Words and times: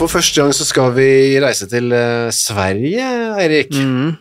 For 0.00 0.08
første 0.08 0.40
gang 0.40 0.52
så 0.56 0.64
skal 0.64 0.94
vi 0.96 1.36
reise 1.44 1.66
til 1.68 1.92
eh, 1.92 2.30
Sverige, 2.32 3.04
Eirik. 3.36 3.74
Mm. 3.76 4.14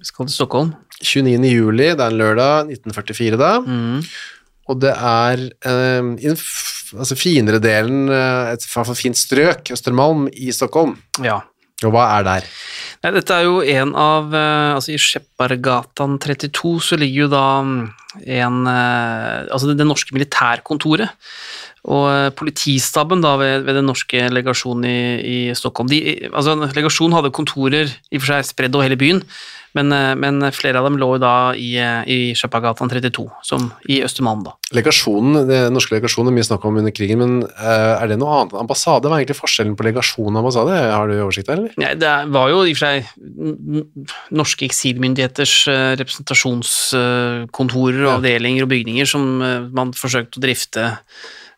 Vi 0.00 0.08
skal 0.08 0.26
til 0.26 0.34
Stockholm. 0.34 0.72
29. 1.06 1.46
juli, 1.46 1.86
det 1.94 2.02
er 2.02 2.10
en 2.10 2.18
lørdag, 2.18 2.72
1944 2.74 3.38
da. 3.38 3.50
Mm. 3.62 4.00
Og 4.66 4.80
det 4.82 4.90
er 4.90 5.44
eh, 5.46 6.08
i 6.18 6.26
den 6.32 6.34
altså 6.34 7.14
finere 7.14 7.62
delen, 7.62 8.10
eh, 8.10 8.56
et 8.56 8.66
fint 8.98 9.20
strøk, 9.20 9.70
Østermalm 9.70 10.26
i 10.34 10.50
Stockholm. 10.50 10.96
Ja. 11.22 11.38
Og 11.86 11.94
hva 11.94 12.08
er 12.18 12.26
der? 12.26 12.50
Nei, 13.06 13.14
dette 13.14 13.32
er 13.38 13.46
jo 13.46 13.62
en 13.62 13.94
av 13.96 14.34
Altså, 14.34 14.92
i 14.92 14.98
Skjeppargatan 15.00 16.18
32 16.20 16.74
så 16.84 16.98
ligger 17.00 17.22
jo 17.22 17.28
da 17.32 17.44
mm, 17.64 17.78
en 18.34 18.58
Altså 18.68 19.70
det 19.72 19.86
norske 19.86 20.12
militærkontoret. 20.12 21.08
Og 21.88 22.02
eh, 22.10 22.32
politistaben 22.36 23.22
da 23.24 23.36
ved, 23.40 23.64
ved 23.64 23.78
den 23.78 23.88
norske 23.88 24.26
legasjonen 24.32 24.84
i, 24.84 24.98
i 25.20 25.38
Stockholm 25.56 25.88
de, 25.88 26.28
altså 26.28 26.52
Legasjonen 26.76 27.16
hadde 27.16 27.32
kontorer 27.32 27.88
i 27.88 28.16
og 28.18 28.22
for 28.22 28.34
seg 28.34 28.44
spredd 28.50 28.74
over 28.76 28.84
hele 28.84 29.00
byen, 29.00 29.20
men, 29.78 29.92
eh, 29.94 30.12
men 30.18 30.52
flere 30.52 30.78
av 30.82 30.84
dem 30.90 30.98
lå 31.00 31.08
da 31.22 31.54
i, 31.56 31.70
eh, 31.80 32.02
i 32.04 32.34
Skjeppargatan 32.36 32.90
32, 32.92 33.24
som 33.46 33.72
i 33.88 34.02
Østermalm, 34.04 34.44
da. 34.44 34.52
Legasjonen, 34.76 35.48
det 35.48 35.72
norske 35.72 35.96
legasjonen 35.96 36.28
er 36.28 36.36
mye 36.36 36.48
snakk 36.50 36.62
om 36.68 36.76
under 36.82 36.92
krigen, 36.92 37.18
men 37.22 37.32
er 37.48 38.06
det 38.12 38.18
noe 38.20 38.32
annet? 38.42 38.60
Ambassade, 38.60 39.06
hva 39.08 39.14
er 39.16 39.20
egentlig 39.24 39.40
forskjellen 39.40 39.76
på 39.78 39.86
legasjon 39.88 40.34
og 40.34 40.40
ambassade? 40.42 40.74
Har 40.76 41.08
du 41.08 41.14
oversikt 41.16 41.48
der, 41.48 41.58
eller? 41.64 41.72
Nei, 41.80 41.94
det 42.02 42.14
var 42.36 42.46
jo 42.52 42.58
i 42.60 42.74
og 42.74 42.76
for 42.76 42.84
seg 42.84 42.96
norske 44.36 44.68
eksilmyndigheters 44.68 45.54
representasjonskontorer 46.04 48.02
og 48.04 48.14
avdelinger 48.18 48.62
og 48.68 48.72
bygninger 48.76 49.06
som 49.08 49.22
man 49.72 49.96
forsøkte 49.96 50.36
å 50.38 50.44
drifte 50.44 50.82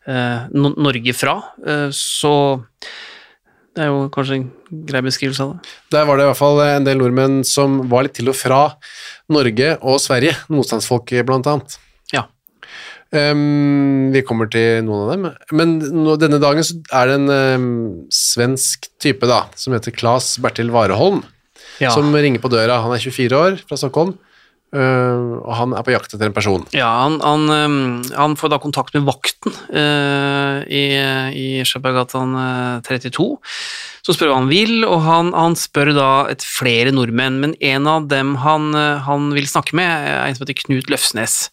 Norge 0.07 1.13
fra. 1.15 1.37
Eh, 1.65 1.89
Så 1.95 2.33
det 3.73 3.81
er 3.85 3.87
jo 3.89 4.09
kanskje 4.13 4.35
en 4.37 4.51
grei 4.85 5.01
beskrivelse 5.01 5.41
av 5.41 5.53
det. 5.55 5.69
Der 5.95 6.05
var 6.05 6.17
det 6.19 6.25
i 6.25 6.29
hvert 6.29 6.37
fall 6.37 6.59
en 6.61 6.83
del 6.85 6.97
nordmenn 6.99 7.39
som 7.47 7.79
var 7.89 8.03
litt 8.05 8.13
til 8.19 8.29
og 8.29 8.35
fra 8.37 8.59
Norge 9.33 9.77
og 9.81 9.97
Sverige, 10.03 10.35
motstandsfolk 10.53 11.09
blant 11.25 11.47
annet. 11.49 11.77
Ja. 12.13 12.25
Um, 13.13 14.11
vi 14.13 14.21
kommer 14.25 14.49
til 14.49 14.83
noen 14.85 15.03
av 15.05 15.11
dem, 15.13 15.25
men 15.57 15.73
nå, 16.03 16.15
denne 16.21 16.39
dagen 16.41 16.65
så 16.65 16.79
er 16.97 17.09
det 17.11 17.17
en 17.19 17.29
um, 17.29 17.67
svensk 18.13 18.87
type 19.01 19.25
da, 19.29 19.43
som 19.57 19.73
heter 19.75 19.93
Claes 19.93 20.35
Bertil 20.41 20.69
Vareholm, 20.73 21.23
Ja. 21.81 21.89
som 21.93 22.13
ringer 22.13 22.41
på 22.41 22.49
døra. 22.53 22.79
Han 22.83 22.93
er 22.93 23.01
24 23.01 23.33
år 23.37 23.57
fra 23.69 23.77
Stockholm, 23.77 24.15
øh, 24.73 25.39
og 25.39 25.53
han 25.57 25.77
er 25.77 25.85
på 25.85 25.93
jakt 25.93 26.13
etter 26.13 26.27
en 26.29 26.35
person. 26.35 26.67
Ja, 26.75 26.89
han, 27.05 27.19
han, 27.23 27.47
um, 27.49 28.03
han 28.17 28.37
får 28.39 28.53
da 28.53 28.61
kontakt 28.63 28.97
med 28.97 29.07
vakten 29.07 29.55
uh, 29.69 30.61
i, 30.67 30.85
i 31.37 31.47
Skjøpberggatan 31.67 32.37
uh, 32.37 32.83
32, 32.85 33.29
så 34.03 34.11
spør 34.11 34.33
hva 34.33 34.41
han 34.41 34.49
vil, 34.51 34.81
og 34.83 34.99
han, 35.05 35.31
han 35.31 35.55
spør 35.55 35.93
da 35.95 36.09
et 36.31 36.43
flere 36.43 36.91
nordmenn, 36.91 37.39
men 37.39 37.55
en 37.63 37.87
av 37.87 38.09
dem 38.11 38.35
han, 38.43 38.73
eh, 38.75 39.11
vil 39.31 39.47
snakke 39.47 39.77
med, 39.79 39.87
er 39.87 40.25
en 40.27 40.35
som 40.35 40.43
heter 40.43 40.59
Knut 40.59 40.91
Løfsnes. 40.91 41.47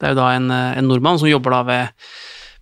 Det 0.00 0.08
er 0.08 0.14
jo 0.14 0.20
da 0.22 0.30
en, 0.32 0.48
eh, 0.50 0.78
en 0.80 0.88
nordmann 0.88 1.20
som 1.20 1.28
jobber 1.28 1.52
da 1.52 1.60
ved, 1.68 2.06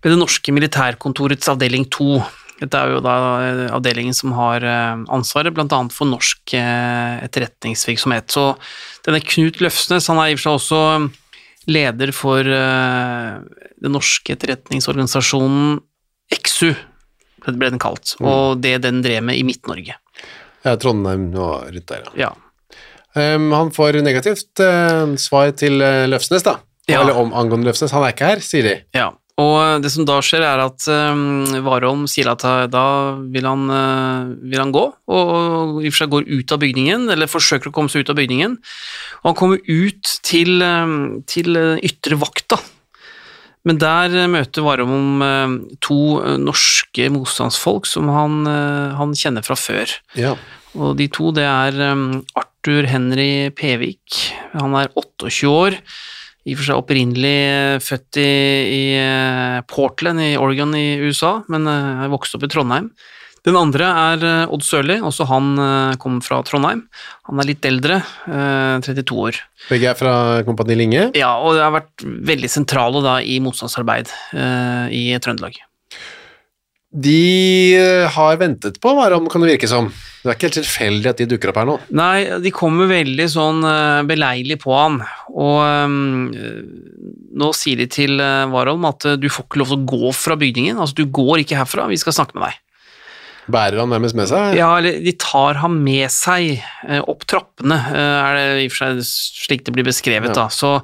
ved 0.03 0.11
det 0.11 0.19
norske 0.19 0.51
militærkontorets 0.51 1.47
avdeling 1.55 1.87
2. 1.87 2.19
Dette 2.59 2.75
er 2.79 2.91
jo 2.91 2.99
da 3.03 3.15
eh, 3.45 3.61
avdelingen 3.71 4.15
som 4.15 4.33
har 4.35 4.63
eh, 4.67 5.03
ansvaret 5.15 5.55
annet 5.59 5.95
for 5.95 6.09
norsk 6.09 6.53
eh, 6.59 7.23
etterretningsvirksomhet. 7.23 8.27
Så 8.35 8.51
denne 9.05 9.21
Knut 9.23 9.61
Løfsnes 9.63 10.09
han 10.11 10.19
er 10.19 10.33
i 10.33 10.35
og 10.35 10.41
for 10.41 10.45
seg 10.47 10.59
også 10.59 10.81
leder 11.69 12.11
for 12.15 12.47
den 12.49 13.93
norske 13.93 14.33
etterretningsorganisasjonen 14.33 15.75
EXU, 16.33 16.71
det 17.45 17.53
ble 17.59 17.69
den 17.69 17.81
kalt, 17.81 18.15
og 18.25 18.63
det 18.63 18.79
den 18.87 19.03
drev 19.05 19.21
med 19.27 19.37
i 19.37 19.43
Midt-Norge. 19.45 19.93
Ja, 20.65 20.73
Trondheim 20.81 21.27
og 21.37 21.67
rundt 21.69 21.91
der, 21.91 22.07
ja. 22.17 22.29
Ja. 22.29 22.31
Um, 23.13 23.51
han 23.53 23.69
får 23.75 23.99
negativt 24.05 24.63
uh, 24.63 25.13
svar 25.21 25.51
til 25.59 25.77
Løfsnes 26.09 26.47
da, 26.47 26.57
Ja. 26.89 27.03
eller 27.03 27.21
om 27.21 27.35
angående 27.37 27.69
Løfsnes. 27.69 27.93
Han 27.93 28.07
er 28.07 28.15
ikke 28.15 28.31
her, 28.31 28.41
sier 28.45 28.65
de. 28.65 28.75
ja. 28.97 29.11
Og 29.39 29.83
det 29.83 29.91
som 29.93 30.07
da 30.07 30.17
skjer, 30.25 30.43
er 30.43 30.61
at 30.63 30.85
um, 30.91 31.45
Warholm 31.63 32.05
sier 32.11 32.31
at 32.31 32.43
eh, 32.47 32.65
da 32.71 32.85
vil 33.31 33.47
han, 33.47 33.69
uh, 33.71 34.31
vil 34.51 34.59
han 34.59 34.73
gå, 34.75 34.83
og 34.89 35.77
i 35.79 35.87
og 35.87 35.93
for 35.93 36.01
seg 36.01 36.11
går 36.11 36.27
ut 36.27 36.55
av 36.55 36.59
bygningen, 36.63 37.07
eller 37.13 37.31
forsøker 37.31 37.71
å 37.71 37.75
komme 37.75 37.91
seg 37.91 38.03
ut 38.03 38.11
av 38.11 38.19
bygningen. 38.19 38.57
Og 39.21 39.29
han 39.29 39.37
kommer 39.39 39.63
ut 39.63 40.17
til, 40.27 40.59
um, 40.65 41.21
til 41.29 41.55
ytre 41.55 42.19
vakta. 42.19 42.59
Men 43.67 43.79
der 43.79 44.15
møter 44.31 44.65
Warholm 44.65 45.23
um, 45.23 45.57
to 45.83 45.99
norske 46.41 47.09
motstandsfolk 47.13 47.87
som 47.87 48.11
han, 48.11 48.41
uh, 48.49 48.97
han 48.99 49.15
kjenner 49.15 49.45
fra 49.45 49.55
før. 49.59 49.95
Ja. 50.19 50.35
Og 50.75 50.97
de 50.99 51.07
to, 51.11 51.31
det 51.35 51.47
er 51.47 51.79
Arthur 52.37 52.85
Henry 52.91 53.49
Pevik. 53.55 54.19
Han 54.53 54.75
er 54.77 54.91
28 54.99 55.49
år. 55.49 55.79
I 56.49 56.55
og 56.55 56.59
for 56.59 56.69
seg 56.69 56.81
opprinnelig 56.81 57.37
eh, 57.45 57.77
født 57.83 58.19
i, 58.21 58.25
i 58.73 58.83
eh, 58.97 59.61
Portland 59.69 60.23
i 60.23 60.33
Oregon 60.39 60.73
i 60.77 60.99
USA, 61.03 61.39
men 61.51 61.69
eh, 61.69 62.03
er 62.05 62.11
vokst 62.11 62.35
opp 62.37 62.45
i 62.47 62.51
Trondheim. 62.51 62.89
Den 63.47 63.55
andre 63.55 63.87
er 63.87 64.25
eh, 64.27 64.51
Odd 64.51 64.65
Sørli, 64.65 64.97
også 65.05 65.27
han 65.29 65.53
kom 66.01 66.19
fra 66.25 66.41
Trondheim. 66.47 66.83
Han 67.29 67.39
er 67.39 67.51
litt 67.51 67.69
eldre, 67.69 68.01
eh, 68.27 68.81
32 68.83 69.21
år. 69.27 69.39
Begge 69.69 69.91
er 69.91 69.97
fra 69.99 70.13
Kompani 70.47 70.77
Linge. 70.79 71.09
Ja, 71.17 71.35
og 71.37 71.55
det 71.55 71.63
har 71.63 71.75
vært 71.77 72.05
veldig 72.33 72.51
sentrale 72.51 73.05
da 73.05 73.19
i 73.21 73.39
motstandsarbeid 73.43 74.11
eh, 74.33 74.85
i 74.95 75.03
Trøndelag. 75.21 75.61
De 76.89 77.75
eh, 77.77 78.07
har 78.09 78.37
ventet 78.41 78.79
på 78.81 78.93
det 78.97 79.17
kan 79.29 79.43
det 79.43 79.51
virke 79.51 79.67
som. 79.69 79.91
Det 80.19 80.27
er 80.27 80.35
ikke 80.35 80.47
helt 80.49 80.57
tilfeldig 80.57 81.09
at 81.11 81.19
de 81.21 81.27
dukker 81.31 81.51
opp 81.51 81.59
her 81.61 81.67
nå. 81.69 81.75
Nei, 81.95 82.39
de 82.43 82.51
kommer 82.51 82.89
veldig 82.89 83.27
sånn 83.31 83.61
uh, 83.63 84.01
beleilig 84.09 84.57
på 84.65 84.73
han, 84.75 84.97
og 85.31 85.59
eh, 85.63 86.57
nå 87.39 87.51
sier 87.55 87.79
de 87.79 87.87
til 87.87 88.17
uh, 88.19 88.49
Warholm 88.51 88.89
at 88.89 89.05
eh, 89.07 89.19
du 89.21 89.29
får 89.31 89.47
ikke 89.47 89.61
lov 89.61 89.71
til 89.71 89.77
å 89.77 89.87
gå 89.93 90.11
fra 90.17 90.35
bygningen, 90.41 90.81
altså 90.81 90.97
du 90.99 91.05
går 91.13 91.45
ikke 91.45 91.61
herfra, 91.61 91.87
vi 91.87 92.01
skal 92.01 92.17
snakke 92.17 92.35
med 92.35 92.49
deg. 92.49 92.59
Bærer 93.49 93.81
han 93.81 93.89
nærmest 93.89 94.17
med 94.17 94.29
seg? 94.29 94.57
Ja, 94.59 94.69
eller 94.77 94.99
de 95.01 95.13
tar 95.17 95.61
ham 95.63 95.79
med 95.85 96.11
seg 96.13 96.59
eh, 96.59 96.99
opp 96.99 97.25
trappene, 97.29 97.79
eh, 97.93 98.17
er 98.19 98.37
det 98.37 98.45
i 98.65 98.67
og 98.67 98.75
for 98.75 98.83
seg 98.83 99.01
slik 99.45 99.65
det 99.65 99.73
blir 99.77 99.87
beskrevet 99.87 100.33
Ja. 100.33 100.43
da, 100.43 100.47
så, 100.53 100.75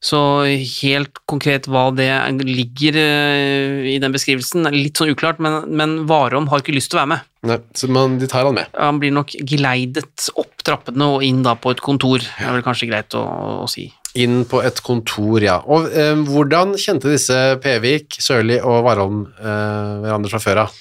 så 0.00 0.18
helt 0.48 1.18
konkret 1.28 1.66
hva 1.68 1.90
det 1.92 2.08
ligger 2.48 2.96
eh, 2.96 3.88
i 3.92 3.98
den 4.00 4.14
beskrivelsen, 4.14 4.64
er 4.68 4.76
litt 4.76 4.96
sånn 4.96 5.12
uklart, 5.12 5.40
men, 5.44 5.58
men 5.76 5.98
Warholm 6.08 6.48
har 6.48 6.62
ikke 6.62 6.74
lyst 6.74 6.92
til 6.92 6.96
å 6.96 7.02
være 7.02 7.12
med. 7.12 7.26
Nei, 7.50 7.58
så 7.76 7.88
man, 7.92 8.16
de 8.20 8.28
tar 8.28 8.48
han 8.48 8.56
med. 8.56 8.72
Han 8.80 9.00
blir 9.00 9.12
nok 9.12 9.34
geleidet 9.48 10.30
opp 10.40 10.64
trappene 10.64 11.08
og 11.16 11.24
inn 11.24 11.42
da 11.44 11.54
på 11.56 11.74
et 11.74 11.82
kontor, 11.84 12.24
det 12.24 12.46
er 12.46 12.56
vel 12.56 12.64
kanskje 12.64 12.88
greit 12.88 13.16
å, 13.16 13.24
å 13.64 13.68
si. 13.68 13.90
Inn 14.20 14.42
på 14.48 14.62
et 14.64 14.80
kontor, 14.84 15.36
ja. 15.44 15.60
Og 15.68 15.92
eh, 15.92 16.16
hvordan 16.28 16.74
kjente 16.80 17.12
disse 17.12 17.36
Pevik, 17.62 18.16
Sørli 18.24 18.56
og 18.58 18.80
Warholm 18.88 19.26
eh, 19.36 19.92
hverandre 20.06 20.32
fra 20.32 20.42
før 20.42 20.64
av? 20.64 20.80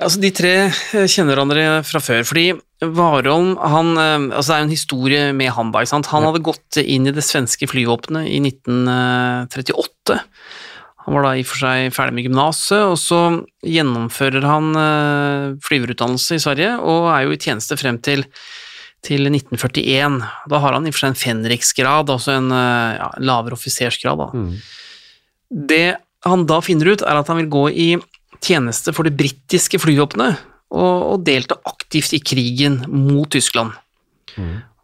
Altså, 0.00 0.16
de 0.16 0.32
tre 0.32 0.54
kjenner 1.04 1.34
hverandre 1.34 1.64
fra 1.84 2.00
før, 2.00 2.24
fordi 2.24 2.54
Warholm, 2.80 3.56
han, 3.60 3.92
eh, 4.00 4.36
altså 4.36 4.52
det 4.52 4.56
er 4.56 4.62
jo 4.62 4.66
en 4.68 4.72
historie 4.72 5.24
med 5.36 5.52
han 5.52 5.72
da, 5.72 5.82
ikke 5.82 5.92
sant? 5.92 6.08
Han 6.14 6.24
hadde 6.28 6.44
gått 6.46 6.80
inn 6.80 7.08
i 7.08 7.14
det 7.14 7.24
svenske 7.26 7.68
flyvåpenet 7.68 8.30
i 8.30 8.40
1938. 8.40 10.16
Han 11.04 11.16
var 11.16 11.26
da 11.26 11.34
i 11.36 11.44
og 11.44 11.48
for 11.50 11.64
seg 11.64 11.92
ferdig 11.96 12.16
med 12.16 12.26
gymnaset, 12.28 12.80
og 12.88 12.96
så 13.00 13.20
gjennomfører 13.66 14.44
han 14.48 14.72
eh, 14.80 15.46
flyverutdannelse 15.66 16.36
i 16.36 16.42
Sverige, 16.42 16.74
og 16.80 17.08
er 17.12 17.24
jo 17.26 17.36
i 17.36 17.40
tjeneste 17.40 17.76
frem 17.80 18.00
til, 18.04 18.24
til 19.04 19.28
1941. 19.28 20.20
Da 20.52 20.60
har 20.64 20.76
han 20.76 20.88
i 20.88 20.92
og 20.92 20.96
for 20.96 21.04
seg 21.04 21.14
en 21.14 21.20
fenriksgrad, 21.20 22.12
altså 22.12 22.36
en 22.38 22.52
eh, 22.52 23.00
ja, 23.00 23.10
lavere 23.20 23.60
offisersgrad. 23.60 24.24
Da. 24.24 24.46
Det 25.72 25.86
han 26.28 26.44
da 26.48 26.60
finner 26.64 26.92
ut, 26.92 27.04
er 27.04 27.20
at 27.20 27.32
han 27.32 27.40
vil 27.40 27.52
gå 27.52 27.64
i 27.72 27.90
tjeneste 28.44 28.92
for 28.96 29.08
det 29.08 29.16
britiske 29.20 29.80
flyvåpenet, 29.80 30.40
og, 30.70 30.96
og 31.14 31.24
delta 31.26 31.58
aktivt 31.68 32.14
i 32.16 32.22
krigen 32.22 32.80
mot 32.88 33.30
Tyskland. 33.30 33.74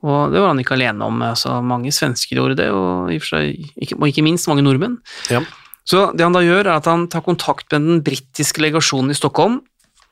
Og 0.06 0.32
det 0.32 0.42
var 0.42 0.52
han 0.52 0.60
ikke 0.62 0.76
alene 0.76 1.06
om, 1.06 1.22
altså 1.24 1.60
mange 1.64 1.92
svensker 1.94 2.38
gjorde 2.38 2.58
det, 2.60 2.68
og, 2.74 3.10
seg, 3.26 3.56
ikke, 3.80 3.98
og 3.98 4.10
ikke 4.10 4.24
minst 4.26 4.50
mange 4.50 4.64
nordmenn. 4.66 4.98
Ja. 5.32 5.40
Så 5.86 6.08
det 6.14 6.26
han 6.26 6.34
da 6.34 6.42
gjør, 6.44 6.66
er 6.66 6.76
at 6.76 6.88
han 6.90 7.06
tar 7.10 7.24
kontakt 7.26 7.70
med 7.72 7.86
den 7.86 8.04
britiske 8.06 8.62
legasjonen 8.62 9.14
i 9.14 9.18
Stockholm, 9.18 9.60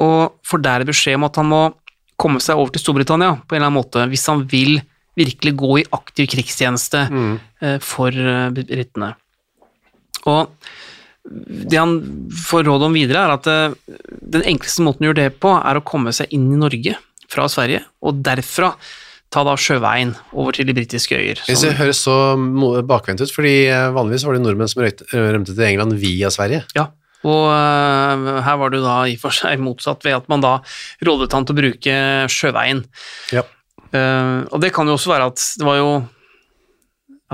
og 0.03 0.39
får 0.47 0.63
der 0.65 0.87
beskjed 0.89 1.19
om 1.19 1.27
at 1.29 1.39
han 1.39 1.51
må 1.51 1.63
komme 2.21 2.41
seg 2.43 2.59
over 2.59 2.73
til 2.75 2.83
Storbritannia 2.83 3.37
på 3.43 3.55
en 3.55 3.61
eller 3.61 3.71
annen 3.71 3.81
måte, 3.81 4.07
hvis 4.11 4.27
han 4.31 4.45
vil 4.51 4.79
virkelig 5.19 5.55
gå 5.59 5.79
i 5.79 5.87
aktiv 5.95 6.27
krigstjeneste 6.33 7.05
eh, 7.63 7.79
for 7.83 8.11
eh, 8.11 8.51
britene. 8.55 9.13
Og 10.31 10.51
det 11.25 11.79
han 11.81 11.97
får 12.45 12.67
råd 12.69 12.87
om 12.89 12.97
videre, 12.97 13.25
er 13.25 13.35
at 13.39 13.49
eh, 13.51 13.97
den 14.35 14.45
enkleste 14.55 14.85
måten 14.85 15.07
å 15.07 15.11
gjøre 15.11 15.23
det 15.23 15.41
på, 15.43 15.55
er 15.57 15.81
å 15.81 15.85
komme 15.87 16.13
seg 16.17 16.33
inn 16.37 16.51
i 16.53 16.61
Norge 16.61 16.99
fra 17.33 17.49
Sverige, 17.51 17.83
og 18.05 18.21
derfra 18.25 18.75
ta 19.35 19.43
da 19.43 19.57
sjøveien 19.59 20.13
over 20.37 20.55
til 20.55 20.69
de 20.69 20.77
britiske 20.77 21.17
øyer. 21.19 21.41
Hvis 21.49 21.65
det 21.65 21.73
høres 21.81 22.05
så 22.05 22.37
bakvendt 22.87 23.25
ut, 23.25 23.33
fordi 23.35 23.57
eh, 23.67 23.89
vanligvis 23.95 24.27
var 24.29 24.37
det 24.37 24.45
nordmenn 24.45 24.71
som 24.71 24.85
rømte 24.85 25.57
til 25.57 25.67
England 25.67 25.97
via 26.03 26.31
Sverige. 26.35 26.63
Ja, 26.77 26.91
og 27.25 27.47
her 28.45 28.57
var 28.61 28.69
det 28.69 28.83
jo 28.83 28.85
da 28.85 28.99
i 29.09 29.15
og 29.17 29.23
for 29.23 29.33
seg 29.33 29.63
motsatt 29.65 30.03
ved 30.05 30.19
at 30.19 30.27
man 30.29 30.43
da 30.45 30.59
rådet 31.09 31.33
han 31.33 31.47
til 31.49 31.57
å 31.57 31.61
bruke 31.63 31.95
sjøveien. 32.29 32.83
Ja. 33.33 33.47
Eh, 33.95 34.41
og 34.51 34.61
det 34.63 34.73
kan 34.75 34.89
jo 34.89 34.97
også 34.99 35.13
være 35.13 35.31
at 35.33 35.43
det 35.61 35.67
var 35.67 35.79
jo 35.79 35.91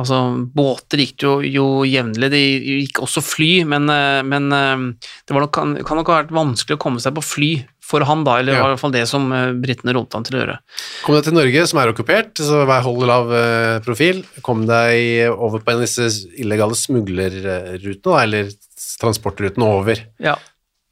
Altså, 0.01 0.21
båter 0.57 1.03
gikk 1.05 1.27
jo, 1.27 1.33
jo 1.45 1.67
jevnlig, 1.89 2.31
det 2.33 2.41
gikk 2.65 3.03
også 3.05 3.21
fly, 3.25 3.51
men, 3.69 3.91
øh, 3.93 4.23
men 4.25 4.49
øh, 4.57 4.87
det 5.29 5.37
var 5.37 5.45
nok, 5.45 5.53
kan, 5.57 5.75
kan 5.85 6.01
nok 6.01 6.11
ha 6.13 6.23
vært 6.23 6.33
vanskelig 6.35 6.79
å 6.79 6.83
komme 6.83 7.03
seg 7.05 7.17
på 7.19 7.25
fly 7.27 7.51
for 7.91 8.05
han 8.07 8.23
da, 8.27 8.37
eller 8.39 8.55
Ja. 8.55 8.63
i 8.63 8.71
hvert 8.71 8.81
fall 8.85 8.95
det 8.95 9.03
som 9.11 9.25
øh, 9.35 9.51
britene 9.59 9.95
rådet 9.97 10.15
han 10.15 10.27
til 10.27 10.37
å 10.39 10.43
gjøre. 10.45 10.59
Kom 11.03 11.17
deg 11.17 11.27
til 11.27 11.35
Norge, 11.35 11.65
som 11.67 11.81
er 11.83 11.91
okkupert, 11.93 12.33
så 12.39 12.63
vær 12.71 12.85
hold 12.87 13.03
lav 13.11 13.33
eh, 13.35 13.81
profil. 13.87 14.23
Kom 14.47 14.63
deg 14.69 15.27
over 15.35 15.65
på 15.65 15.75
en 15.75 15.83
av 15.83 15.87
disse 15.89 16.07
illegale 16.39 16.79
smuglerrutene, 16.79 18.23
eller 18.23 18.53
transportrutene 19.01 19.67
over. 19.67 20.05
Ja, 20.23 20.37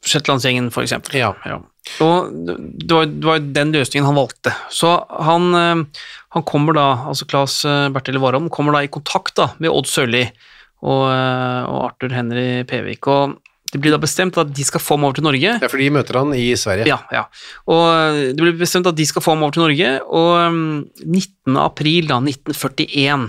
Shetlandsgjengen 0.09 0.71
for 0.75 0.87
eksempel. 0.87 1.19
Ja. 1.19 1.33
Ja. 1.47 1.59
Og 2.05 2.31
det 2.33 2.95
var, 2.95 3.09
det 3.09 3.27
var 3.27 3.43
den 3.57 3.73
løsningen 3.75 4.07
han 4.09 4.19
valgte. 4.19 4.53
Så 4.75 4.93
han, 5.29 5.49
eh, 5.57 6.05
han 6.37 6.47
kommer 6.49 6.77
da, 6.77 6.87
altså 7.11 7.29
Claes 7.29 7.61
eh, 7.69 7.89
Bertil 7.95 8.21
Warholm, 8.23 8.51
kommer 8.53 8.77
da 8.77 8.85
i 8.85 8.93
kontakt 8.93 9.37
da 9.39 9.51
med 9.59 9.73
Odd 9.73 9.91
Sørli 9.91 10.25
og, 10.27 11.05
eh, 11.11 11.63
og 11.67 11.85
Arthur 11.89 12.15
Henry 12.15 12.65
Pevik, 12.69 13.09
og 13.11 13.39
det 13.69 13.83
blir 13.85 13.93
da 13.93 14.01
bestemt 14.01 14.39
at 14.41 14.49
de 14.57 14.65
skal 14.65 14.81
få 14.81 14.97
ham 14.97 15.05
over 15.05 15.19
til 15.19 15.27
Norge. 15.27 15.59
Ja, 15.61 15.69
for 15.69 15.81
de 15.81 15.91
møter 15.93 16.17
han 16.17 16.31
i 16.33 16.47
Sverige. 16.57 16.87
Ja, 16.89 17.03
ja. 17.13 17.27
Og 17.69 18.23
det 18.33 18.41
blir 18.41 18.57
bestemt 18.57 18.89
at 18.89 18.97
de 18.97 19.05
skal 19.09 19.21
få 19.25 19.35
ham 19.35 19.45
over 19.45 19.53
til 19.57 19.67
Norge, 19.67 19.91
og 20.09 20.55
mm, 20.55 20.79
19. 21.05 21.59
april 21.61 22.09
da, 22.09 22.23
1941 22.23 23.29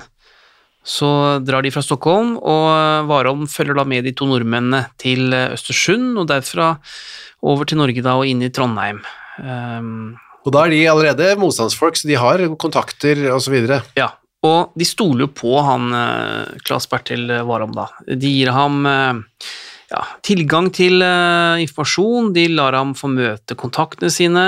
så 0.85 1.39
drar 1.43 1.65
de 1.65 1.71
fra 1.73 1.83
Stockholm, 1.85 2.37
og 2.37 2.65
eh, 2.71 3.07
Warholm 3.09 3.47
følger 3.51 3.77
da 3.77 3.85
med 3.87 4.07
de 4.07 4.13
to 4.15 4.27
nordmennene 4.29 4.85
til 5.01 5.33
eh, 5.35 5.51
Østersund, 5.55 6.13
og 6.17 6.29
derfra 6.31 6.73
over 7.45 7.67
til 7.67 7.79
Norge 7.81 8.03
da, 8.05 8.15
og 8.19 8.27
inn 8.27 8.43
i 8.43 8.51
Trondheim. 8.51 9.01
Um, 9.39 10.17
Og 10.43 10.51
da 10.55 10.65
er 10.65 10.73
de 10.73 10.79
allerede 10.91 11.35
motstandsfolk, 11.39 11.99
så 11.99 12.07
de 12.09 12.17
har 12.19 12.43
kontakter 12.59 13.27
videre. 13.51 13.83
ja, 13.99 14.13
og 14.43 14.71
de 14.79 14.87
stoler 14.87 15.27
jo 15.27 15.33
på 15.35 15.57
han 15.67 15.91
eh, 15.95 16.59
Claes 16.63 16.87
Bertil 16.87 17.27
Warholm 17.43 17.75
da. 17.75 17.89
De 18.07 18.31
gir 18.31 18.51
ham 18.55 18.85
eh, 18.87 19.19
ja, 19.91 20.05
tilgang 20.23 20.69
til 20.75 21.03
eh, 21.03 21.59
informasjon, 21.65 22.31
de 22.35 22.47
lar 22.53 22.77
ham 22.77 22.95
få 22.95 23.11
møte 23.11 23.57
kontaktene 23.59 24.11
sine, 24.13 24.45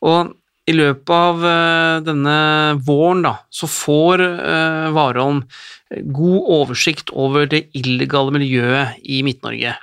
og 0.00 0.32
i 0.68 0.74
løpet 0.76 1.12
av 1.14 1.44
eh, 1.48 1.96
denne 2.04 2.38
våren 2.84 3.24
da, 3.24 3.34
så 3.48 3.68
får 3.70 4.22
uh, 4.22 4.88
Warholm 4.96 5.42
god 5.88 6.50
oversikt 6.58 7.12
over 7.16 7.48
det 7.48 7.68
illegale 7.78 8.34
miljøet 8.34 8.98
i 9.08 9.22
Midt-Norge. 9.24 9.74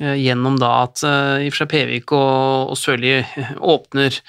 eh, 0.00 0.16
gjennom 0.20 0.58
da 0.60 0.72
at 0.84 1.04
eh, 1.04 1.46
i 1.46 1.48
og 1.48 1.54
for 1.54 1.62
seg 1.62 1.72
Pevik 1.72 2.12
og, 2.16 2.72
og 2.72 2.78
Sørli 2.78 3.18
åpner 3.74 4.20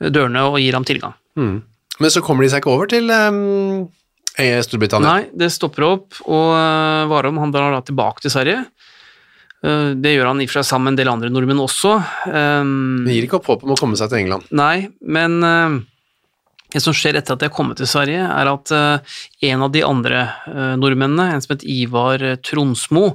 dørene 0.00 0.46
og 0.48 0.60
gir 0.60 0.76
ham 0.76 0.86
tilgang. 0.88 1.16
Mm. 1.36 1.60
Men 2.00 2.12
så 2.12 2.22
kommer 2.24 2.44
de 2.44 2.52
seg 2.52 2.60
ikke 2.60 2.74
over 2.74 2.90
til 2.92 3.08
um, 3.08 3.86
Storbritannia. 4.36 5.08
Nei, 5.08 5.28
det 5.32 5.48
stopper 5.54 5.86
opp, 5.86 6.18
og 6.28 6.50
uh, 6.52 7.08
Warholm 7.08 7.40
han 7.40 7.54
drar 7.54 7.72
da 7.72 7.80
tilbake 7.84 8.24
til 8.24 8.32
Sverige. 8.34 8.66
Eh, 9.66 9.90
det 9.98 10.14
gjør 10.14 10.30
han 10.30 10.40
i 10.40 10.46
og 10.46 10.52
for 10.52 10.60
seg 10.60 10.68
sammen 10.70 10.90
med 10.90 10.94
en 10.94 11.00
del 11.00 11.12
andre 11.12 11.32
nordmenn 11.32 11.62
også. 11.64 11.96
Det 12.26 13.14
gir 13.16 13.26
ikke 13.26 13.40
opp 13.40 13.50
håp 13.52 13.66
om 13.66 13.74
å 13.74 13.78
komme 13.80 13.98
seg 13.98 14.12
til 14.12 14.22
England. 14.22 14.48
Nei, 14.54 14.88
men 15.02 15.38
eh, 15.46 15.78
det 16.74 16.82
som 16.84 16.94
skjer 16.96 17.18
etter 17.18 17.34
at 17.34 17.42
de 17.42 17.48
har 17.48 17.56
kommet 17.56 17.80
til 17.80 17.90
Sverige, 17.90 18.26
er 18.26 18.52
at 18.52 18.74
eh, 18.74 19.16
en 19.50 19.66
av 19.66 19.72
de 19.74 19.84
andre 19.86 20.26
nordmennene, 20.78 21.32
en 21.32 21.42
som 21.42 21.56
het 21.56 21.66
Ivar 21.66 22.22
Tronsmo, 22.46 23.14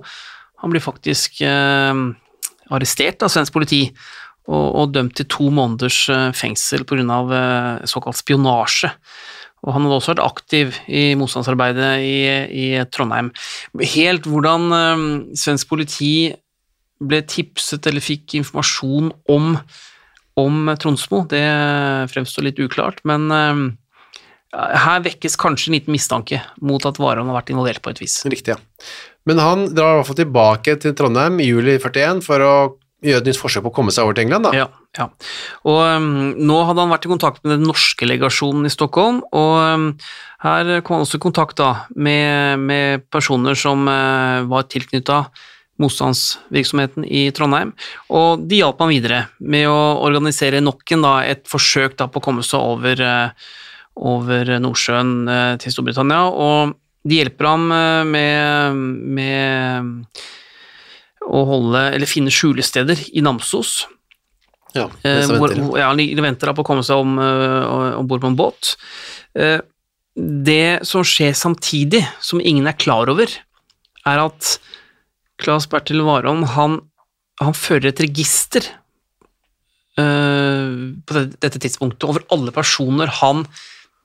han 0.62 0.74
blir 0.74 0.83
faktisk 0.83 1.39
arrestert 1.42 3.24
av 3.25 3.31
svensk 3.33 3.56
politi 3.56 3.80
og, 4.45 4.92
dømt 4.94 5.15
til 5.18 5.25
to 5.31 5.47
måneders 5.54 6.04
fengsel 6.38 6.83
pga. 6.86 7.18
Såkalt 7.89 8.19
spionasje. 8.19 8.92
Og 9.62 9.75
han 9.75 9.86
hadde 9.86 9.98
også 10.00 10.13
vært 10.16 10.25
aktiv 10.25 10.78
i 10.90 11.12
motstandsarbeidet 11.19 11.92
i, 12.02 12.18
i 12.50 12.66
Trondheim. 12.90 13.30
Helt 13.94 14.25
hvordan 14.30 14.68
eh, 14.78 15.06
svensk 15.38 15.69
politi 15.69 16.31
ble 17.02 17.22
tipset 17.25 17.86
eller 17.90 18.04
fikk 18.04 18.38
informasjon 18.42 19.13
om 19.34 19.56
om 20.40 20.69
Tronsmo, 20.80 21.25
det 21.28 21.44
fremstår 22.13 22.46
litt 22.48 22.60
uklart, 22.63 23.02
men 23.08 23.25
eh, 23.36 23.63
her 24.52 25.04
vekkes 25.06 25.38
kanskje 25.40 25.69
en 25.72 25.78
liten 25.78 25.96
mistanke 25.96 26.42
mot 26.64 26.86
at 26.88 27.00
Warholm 27.02 27.31
har 27.31 27.42
vært 27.42 27.52
involvert 27.54 27.84
på 27.84 27.94
et 27.94 28.02
vis. 28.04 28.18
Riktig, 28.31 28.56
ja. 28.56 28.88
Men 29.30 29.42
han 29.44 29.68
drar 29.69 29.94
i 29.94 30.00
hvert 30.00 30.10
fall 30.10 30.22
tilbake 30.24 30.78
til 30.81 30.96
Trondheim 30.98 31.38
i 31.44 31.50
juli 31.52 31.78
41 31.78 32.24
for 32.25 32.46
å 32.46 32.54
gjøre 33.01 33.24
et 33.24 33.30
nytt 33.31 33.40
forsøk 33.42 33.64
på 33.66 33.71
å 33.71 33.76
komme 33.76 33.94
seg 33.94 34.06
over 34.06 34.18
til 34.18 34.28
England, 34.28 34.47
da. 34.47 34.52
Ja, 34.56 34.68
ja. 34.97 35.07
Og 35.68 35.80
um, 35.81 36.09
nå 36.37 36.57
hadde 36.68 36.83
han 36.83 36.92
vært 36.94 37.07
i 37.07 37.11
kontakt 37.11 37.42
med 37.44 37.56
den 37.56 37.66
norske 37.66 38.07
legasjonen 38.07 38.68
i 38.69 38.73
Stockholm, 38.73 39.21
og 39.33 39.54
um, 39.57 39.87
her 40.45 40.73
kom 40.85 40.99
han 40.99 41.07
også 41.07 41.18
i 41.18 41.23
kontakt 41.23 41.57
da 41.61 41.71
med, 41.95 42.61
med 42.61 43.07
personer 43.14 43.57
som 43.57 43.87
uh, 43.90 44.45
var 44.49 44.68
tilknytta 44.69 45.23
motstandsvirksomheten 45.81 47.07
i 47.09 47.23
Trondheim, 47.33 47.71
og 48.14 48.44
de 48.45 48.59
hjalp 48.61 48.83
han 48.83 48.92
videre 48.94 49.23
med 49.40 49.66
å 49.71 49.80
organisere 50.06 50.61
nok 50.61 50.94
en 50.94 51.07
et 51.23 51.42
forsøk 51.49 51.97
da, 51.97 52.06
på 52.06 52.21
å 52.21 52.26
komme 52.28 52.45
seg 52.45 52.61
over, 52.61 53.02
uh, 53.02 53.49
over 53.97 54.54
Nordsjøen 54.61 55.16
uh, 55.26 55.56
til 55.61 55.73
Storbritannia, 55.73 56.28
og 56.30 56.78
de 57.02 57.18
hjelper 57.18 57.47
ham 57.49 57.64
med, 58.14 58.81
med 59.18 60.21
å 61.21 61.42
holde, 61.47 61.81
eller 61.95 62.09
finne 62.09 62.33
skjulesteder 62.33 63.09
i 63.13 63.23
Namsos, 63.25 63.87
Ja, 64.73 64.85
Eh, 65.04 65.18
mens 65.18 65.28
han 65.28 65.42
venter. 65.42 65.80
ja, 65.80 65.87
han 65.90 66.23
venter 66.23 66.47
da 66.47 66.54
på 66.54 66.63
å 66.63 66.66
komme 66.66 66.83
seg 66.87 66.95
om, 66.95 67.18
uh, 67.19 68.01
bord 68.07 68.21
på 68.21 68.30
en 68.30 68.37
båt. 68.40 68.78
Eh, 69.35 69.59
det 70.16 70.87
som 70.87 71.04
skjer 71.04 71.33
samtidig, 71.35 72.07
som 72.21 72.40
ingen 72.40 72.66
er 72.68 72.80
klar 72.80 73.09
over, 73.11 73.28
er 74.06 74.18
at 74.18 74.59
Claes 75.37 75.68
Bertil 75.68 76.06
Warholm, 76.07 76.44
han, 76.56 76.80
han 77.42 77.54
fører 77.54 77.92
et 77.92 77.99
register 77.99 78.61
på 79.97 81.13
dette 81.44 81.59
tidspunktet 81.59 82.07
over 82.07 82.23
alle 82.31 82.49
personer 82.56 83.11
han 83.19 83.44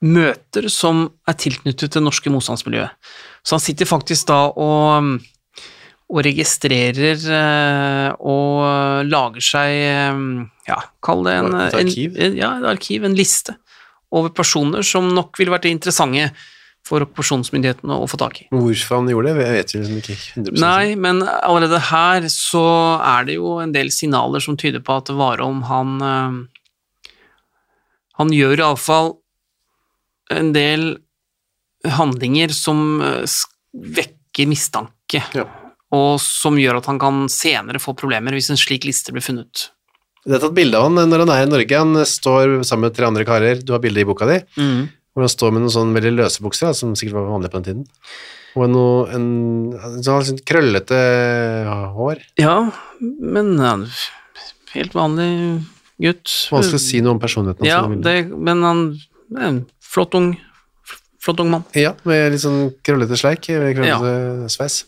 møter 0.04 0.66
som 0.68 1.06
er 1.28 1.36
tilknyttet 1.40 1.94
det 1.94 2.02
norske 2.02 2.30
motstandsmiljøet. 2.32 2.90
Så 3.46 3.56
han 3.56 3.62
sitter 3.64 3.88
faktisk 3.88 4.28
da 4.28 4.40
og 4.50 5.22
og 6.06 6.22
registrerer 6.22 7.22
eh, 7.34 8.10
og 8.22 9.06
lager 9.08 9.42
seg 9.42 9.72
eh, 9.74 10.20
ja, 10.68 10.80
kall 11.02 11.24
det 11.26 11.38
en, 11.40 11.56
Et 11.66 11.78
arkiv? 11.80 12.18
En, 12.18 12.36
ja, 12.38 12.52
et 12.60 12.68
arkiv, 12.76 13.06
en 13.06 13.16
liste 13.18 13.56
over 14.14 14.30
personer 14.34 14.86
som 14.86 15.08
nok 15.10 15.34
ville 15.40 15.50
vært 15.50 15.66
interessante 15.70 16.30
for 16.86 17.02
okkupasjonsmyndighetene 17.02 17.96
å 17.98 18.06
få 18.06 18.18
tak 18.20 18.44
i. 18.44 18.46
Hvorfor 18.54 19.00
han 19.00 19.10
gjorde 19.10 19.32
det, 19.34 19.48
vet 19.56 19.74
vi 19.74 19.80
liksom 19.80 19.96
ikke 19.98 20.16
100 20.38 20.60
Nei, 20.62 20.94
men 20.94 21.24
allerede 21.26 21.82
her 21.88 22.28
så 22.30 22.66
er 23.02 23.26
det 23.26 23.40
jo 23.40 23.56
en 23.64 23.74
del 23.74 23.90
signaler 23.90 24.44
som 24.44 24.58
tyder 24.60 24.84
på 24.86 25.00
at 25.00 25.10
Warholm, 25.10 25.64
han 25.66 25.96
eh, 26.06 26.38
Han 28.22 28.30
gjør 28.32 28.62
iallfall 28.62 29.16
en 30.32 30.54
del 30.54 30.86
handlinger 31.98 32.54
som 32.54 33.02
vekker 33.74 34.48
mistanke. 34.48 35.20
Ja. 35.36 35.44
Og 35.96 36.20
som 36.22 36.58
gjør 36.60 36.82
at 36.82 36.90
han 36.90 37.00
kan 37.00 37.24
senere 37.32 37.80
få 37.82 37.96
problemer 37.96 38.36
hvis 38.36 38.52
en 38.52 38.60
slik 38.60 38.84
liste 38.88 39.14
blir 39.16 39.24
funnet. 39.24 39.70
Det 40.26 40.36
er 40.36 40.42
tatt 40.42 40.56
bilde 40.56 40.78
av 40.78 40.88
han 40.88 40.98
når 41.08 41.22
han 41.22 41.32
er 41.32 41.44
i 41.44 41.50
Norge. 41.50 41.82
Han 41.82 42.06
står 42.08 42.60
sammen 42.66 42.88
med 42.88 42.96
tre 42.96 43.06
andre 43.08 43.26
karer. 43.26 43.60
Du 43.62 43.72
har 43.76 43.82
bilde 43.82 44.02
i 44.02 44.08
boka 44.08 44.26
di. 44.28 44.40
Hvor 45.14 45.24
han 45.24 45.32
står 45.32 45.54
med 45.54 45.62
noen 45.64 45.72
sånn 45.72 45.94
veldig 45.96 46.16
løse 46.18 46.42
bukser, 46.44 46.74
som 46.76 46.96
sikkert 46.98 47.20
var 47.20 47.30
vanlig 47.30 47.52
på 47.52 47.60
den 47.60 47.68
tiden. 47.68 47.84
Og 48.56 48.68
noe, 48.72 49.06
en, 49.14 49.28
en 49.76 50.02
sånn 50.04 50.40
krøllete 50.48 50.98
hår. 51.94 52.20
Ja, 52.40 52.56
men 53.00 53.54
helt 54.74 54.96
vanlig 54.96 55.30
gutt. 56.02 56.32
Vanskelig 56.52 56.80
å 56.80 56.84
si 56.84 57.00
noe 57.04 57.14
om 57.16 57.22
personligheten 57.22 57.64
hans. 57.64 57.70
Ja, 57.70 58.02
det, 58.10 58.16
men 58.34 58.64
han 58.66 58.82
er 59.36 59.48
en 59.50 59.62
flott 59.84 60.16
ung, 60.18 60.34
flott 61.26 61.42
ung 61.42 61.50
mann. 61.52 61.64
ja, 61.76 61.92
med 62.08 62.32
litt 62.32 62.42
sånn 62.44 62.70
krøllete 62.86 63.18
sleik, 63.20 63.42
krøllete 63.50 64.48
sveis. 64.54 64.80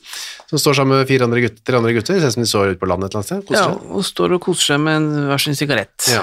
Som 0.48 0.62
står 0.62 0.78
sammen 0.80 1.00
med 1.02 1.08
fire 1.10 1.26
andre 1.28 1.42
gutter, 1.44 1.60
tre 1.66 1.76
andre 1.82 1.92
gutter. 1.98 2.18
Ser 2.22 2.30
ut 2.30 2.36
som 2.38 2.44
de 2.46 2.48
står 2.48 2.72
ute 2.72 2.80
på 2.80 2.88
landet 2.88 3.10
et 3.10 3.18
eller 3.18 3.20
annet 3.20 3.30
sted. 3.32 3.46
koser 3.48 3.60
Ja, 3.60 3.70
seg. 3.74 3.90
og 3.98 4.06
står 4.08 4.34
og 4.38 4.44
koser 4.46 4.72
seg 4.72 4.80
med 4.86 4.96
en 5.02 5.08
hver 5.28 5.42
sin 5.44 5.58
sigarett. 5.58 6.08
Ja. 6.14 6.22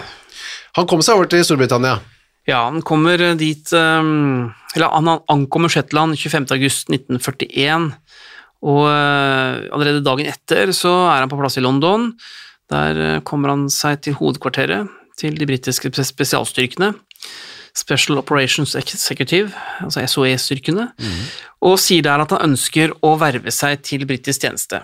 Han 0.80 0.88
kom 0.90 1.04
seg 1.06 1.16
over 1.20 1.30
til 1.32 1.44
Storbritannia. 1.46 2.00
Ja, 2.48 2.64
han 2.70 2.82
kommer 2.86 3.22
eh, 3.26 3.36
dit 3.40 3.72
um, 3.74 4.52
Eller 4.76 4.92
han 4.94 5.08
ankommer 5.34 5.72
Shetland 5.74 6.14
25. 6.20 6.46
august 6.54 6.90
1941, 6.94 7.88
og 8.66 8.84
eh, 8.90 9.64
allerede 9.74 10.04
dagen 10.06 10.28
etter 10.30 10.70
så 10.76 10.92
er 11.14 11.24
han 11.24 11.32
på 11.32 11.40
plass 11.40 11.58
i 11.58 11.64
London. 11.66 12.12
Der 12.70 13.00
eh, 13.08 13.20
kommer 13.26 13.54
han 13.54 13.66
seg 13.74 14.02
til 14.06 14.18
hovedkvarteret 14.20 14.90
til 15.18 15.38
de 15.40 15.48
britiske 15.48 15.90
spesialstyrkene. 16.06 16.92
Special 17.76 18.20
Operations 18.22 18.76
Executive, 18.80 19.52
altså 19.84 20.06
SOE-styrkene, 20.08 20.90
og 21.66 21.80
sier 21.84 22.06
der 22.06 22.24
at 22.24 22.32
han 22.32 22.54
ønsker 22.54 22.94
å 23.04 23.16
verve 23.20 23.52
seg 23.52 23.84
til 23.84 24.06
britisk 24.08 24.46
tjeneste. 24.46 24.80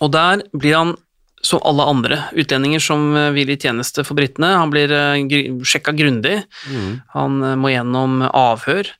Og 0.00 0.10
der 0.14 0.42
blir 0.56 0.76
han 0.78 0.96
som 1.42 1.62
alle 1.64 1.86
andre 1.88 2.18
utlendinger 2.36 2.82
som 2.84 3.14
eh, 3.16 3.30
vil 3.36 3.52
i 3.52 3.58
tjeneste 3.60 4.04
for 4.04 4.18
britene. 4.18 4.52
Han 4.60 4.72
blir 4.72 4.92
eh, 4.92 5.62
sjekka 5.64 5.94
grundig. 5.96 6.42
Han 7.14 7.40
eh, 7.44 7.56
må 7.56 7.72
gjennom 7.72 8.20
avhør 8.28 8.90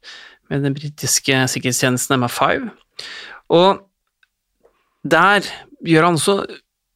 med 0.50 0.64
den 0.64 0.76
britiske 0.76 1.44
sikkerhetstjenesten 1.52 2.16
MI5. 2.16 2.70
Og 3.52 3.84
der 5.04 5.44
gjør 5.84 6.08
han 6.08 6.18
også 6.18 6.40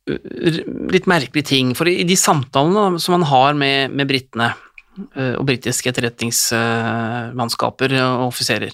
litt 0.04 1.06
merkelige 1.08 1.48
ting, 1.48 1.70
for 1.76 1.88
i 1.88 2.04
de 2.04 2.16
samtalene 2.18 3.00
som 3.00 3.16
han 3.16 3.28
har 3.30 3.54
med, 3.56 3.94
med 3.96 4.08
britene 4.10 4.50
og 4.94 5.46
britiske 5.48 5.90
etterretningsmannskaper 5.90 7.90
og 7.98 8.28
offiserer, 8.28 8.70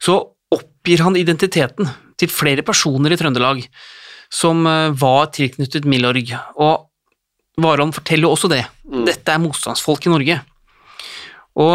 så 0.00 0.14
oppgir 0.54 1.02
han 1.04 1.18
identiteten 1.18 1.88
til 2.20 2.28
flere 2.32 2.62
personer 2.66 3.14
i 3.14 3.18
Trøndelag 3.18 3.64
som 4.30 4.62
uh, 4.66 4.92
var 4.94 5.32
tilknyttet 5.34 5.88
Milorg, 5.90 6.30
og 6.62 6.86
Varon 7.60 7.92
forteller 7.92 8.30
også 8.30 8.48
det. 8.52 8.62
Dette 8.86 9.34
er 9.34 9.42
motstandsfolk 9.42 10.06
i 10.06 10.12
Norge. 10.12 10.36
Og 11.60 11.74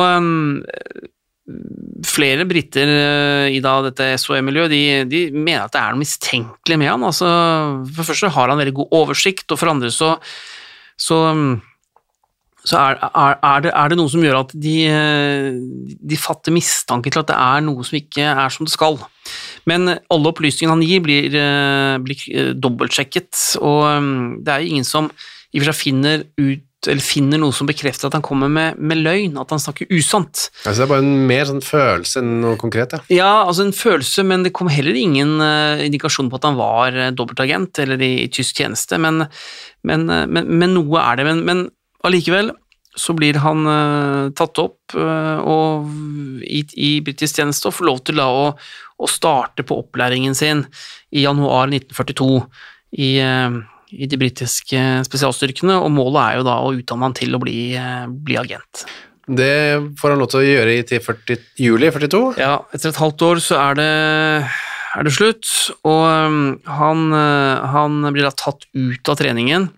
flere 2.05 2.45
briter 2.49 2.89
eh, 2.89 3.53
i 3.53 3.61
da 3.61 3.75
dette 3.85 4.07
SOE-miljøet 4.21 4.71
de, 4.71 4.81
de 5.09 5.21
mener 5.33 5.65
at 5.65 5.75
det 5.75 5.81
er 5.81 5.93
noe 5.93 6.01
mistenkelig 6.01 6.79
med 6.81 6.89
han. 6.89 7.05
Altså, 7.05 7.29
for 7.91 8.01
det 8.01 8.09
første 8.09 8.31
har 8.33 8.51
han 8.51 8.61
veldig 8.61 8.75
god 8.79 8.97
oversikt, 9.01 9.45
og 9.51 9.61
for 9.61 9.73
andre 9.75 9.91
så, 9.93 10.15
så, 10.97 11.19
um, 11.35 11.59
så 12.65 12.79
er, 12.81 12.99
er, 13.05 13.37
er, 13.37 13.65
det, 13.65 13.73
er 13.77 13.91
det 13.91 13.97
noe 13.99 14.11
som 14.11 14.23
gjør 14.25 14.39
at 14.41 14.53
de, 14.57 14.75
eh, 14.89 15.49
de 16.11 16.17
fatter 16.19 16.55
mistanke 16.55 17.13
til 17.13 17.21
at 17.21 17.29
det 17.29 17.37
er 17.37 17.65
noe 17.65 17.85
som 17.85 17.99
ikke 17.99 18.25
er 18.31 18.53
som 18.53 18.65
det 18.67 18.73
skal. 18.73 18.97
Men 19.69 19.95
alle 19.95 20.31
opplysningene 20.31 20.73
han 20.73 20.85
gir, 20.85 21.03
blir, 21.05 21.29
eh, 21.29 21.95
blir 22.01 22.27
eh, 22.33 22.53
dobbeltsjekket, 22.57 23.33
og 23.61 23.81
um, 23.85 24.15
det 24.45 24.53
er 24.53 24.63
jo 24.63 24.73
ingen 24.73 24.87
som 24.87 25.11
i 25.53 25.59
og 25.59 25.63
for 25.63 25.71
seg 25.71 25.83
finner 25.85 26.25
ut 26.41 26.63
eller 26.85 27.01
finner 27.01 27.39
noe 27.41 27.53
som 27.55 27.65
bekrefter 27.65 28.09
at 28.09 28.15
han 28.17 28.23
kommer 28.25 28.49
med, 28.51 28.77
med 28.77 28.99
løgn, 29.01 29.39
at 29.41 29.49
han 29.49 29.61
snakker 29.61 29.89
usant. 29.95 30.49
Altså, 30.65 30.81
det 30.81 30.85
er 30.85 30.91
bare 30.91 31.05
en 31.05 31.23
mer 31.29 31.47
sånn 31.49 31.63
følelse 31.65 32.21
enn 32.21 32.35
noe 32.43 32.59
konkret. 32.61 32.93
Ja. 32.93 33.15
Ja, 33.15 33.31
altså 33.47 33.65
en 33.65 33.73
følelse, 33.73 34.25
men 34.27 34.45
det 34.45 34.53
kom 34.53 34.69
heller 34.69 34.97
ingen 34.99 35.39
uh, 35.41 35.81
indikasjon 35.81 36.29
på 36.29 36.37
at 36.37 36.45
han 36.45 36.59
var 36.59 36.93
uh, 36.93 37.07
dobbeltagent 37.15 37.81
eller 37.81 38.01
i, 38.05 38.11
i 38.25 38.29
tysk 38.29 38.61
tjeneste, 38.61 38.99
men, 39.01 39.25
men, 39.87 40.05
uh, 40.11 40.27
men, 40.29 40.51
men 40.61 40.75
noe 40.77 41.01
er 41.01 41.17
det. 41.17 41.25
Men, 41.31 41.41
men 41.47 41.65
allikevel 42.07 42.53
så 42.95 43.13
blir 43.13 43.39
han 43.43 43.67
uh, 43.67 44.31
tatt 44.35 44.59
opp 44.63 44.95
uh, 44.95 45.39
og, 45.43 45.91
i, 46.43 46.63
i 46.79 46.91
britisk 47.03 47.39
tjeneste 47.39 47.69
og 47.69 47.77
får 47.77 47.89
lov 47.89 48.01
til 48.07 48.21
da 48.21 48.27
å, 48.31 48.49
å 48.55 49.09
starte 49.11 49.65
på 49.67 49.81
opplæringen 49.83 50.35
sin 50.37 50.63
i 51.11 51.25
januar 51.25 51.69
1942 51.73 52.29
i, 52.95 53.09
uh, 53.19 53.57
i 53.91 54.07
de 54.11 54.19
britiske 54.19 54.83
spesialstyrkene, 55.07 55.75
og 55.77 55.91
målet 55.93 56.21
er 56.23 56.39
jo 56.39 56.47
da 56.47 56.61
å 56.63 56.71
utdanne 56.75 57.09
han 57.09 57.17
til 57.17 57.35
å 57.35 57.41
bli, 57.43 57.59
bli 58.25 58.39
agent. 58.39 58.85
Det 59.25 59.81
får 59.99 60.13
han 60.13 60.21
lov 60.21 60.29
til 60.31 60.41
å 60.41 60.45
gjøre 60.45 60.73
i 60.77 60.81
til 60.85 61.01
40, 61.01 61.45
juli 61.59 61.89
42. 61.91 62.23
Ja, 62.41 62.59
etter 62.75 62.91
et 62.91 62.99
halvt 63.01 63.23
år 63.25 63.41
så 63.43 63.57
er 63.61 63.79
det, 63.79 63.93
er 64.95 65.07
det 65.07 65.13
slutt, 65.15 65.47
og 65.87 66.03
um, 66.05 66.43
han, 66.69 67.07
han 67.75 67.97
blir 68.11 68.27
da 68.27 68.33
tatt 68.35 68.67
ut 68.75 69.11
av 69.11 69.17
treningen, 69.21 69.69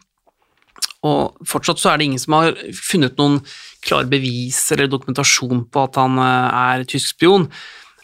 og 1.05 1.47
fortsatt 1.47 1.81
så 1.81 1.91
er 1.91 1.99
det 1.99 2.07
ingen 2.07 2.21
som 2.21 2.37
har 2.37 2.55
funnet 2.73 3.17
noen 3.19 3.41
klare 3.85 4.09
bevis 4.09 4.59
eller 4.73 4.89
dokumentasjon 4.89 5.67
på 5.71 5.83
at 5.85 5.99
han 6.01 6.17
uh, 6.17 6.47
er 6.49 6.87
tysk 6.89 7.13
spion, 7.13 7.47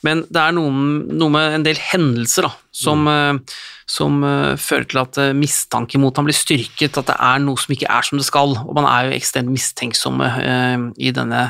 men 0.04 0.26
det 0.28 0.40
er 0.40 0.56
noen, 0.56 1.06
noe 1.16 1.32
med 1.32 1.58
en 1.58 1.66
del 1.66 1.80
hendelser 1.80 2.50
da, 2.50 2.52
som, 2.76 3.08
mm. 3.08 3.42
som 3.90 4.20
uh, 4.26 4.54
fører 4.60 4.88
til 4.92 5.02
at 5.02 5.22
mistanke 5.40 6.02
mot 6.02 6.16
han 6.20 6.28
blir 6.28 6.38
styrket, 6.38 7.00
at 7.00 7.10
det 7.10 7.18
er 7.18 7.44
noe 7.44 7.60
som 7.60 7.76
ikke 7.76 7.90
er 7.90 8.08
som 8.08 8.22
det 8.22 8.28
skal, 8.28 8.58
og 8.62 8.74
man 8.78 8.90
er 8.90 9.10
jo 9.10 9.18
ekstremt 9.18 9.52
mistenksomme 9.54 10.32
uh, 10.38 10.90
i 11.02 11.16
denne, 11.16 11.46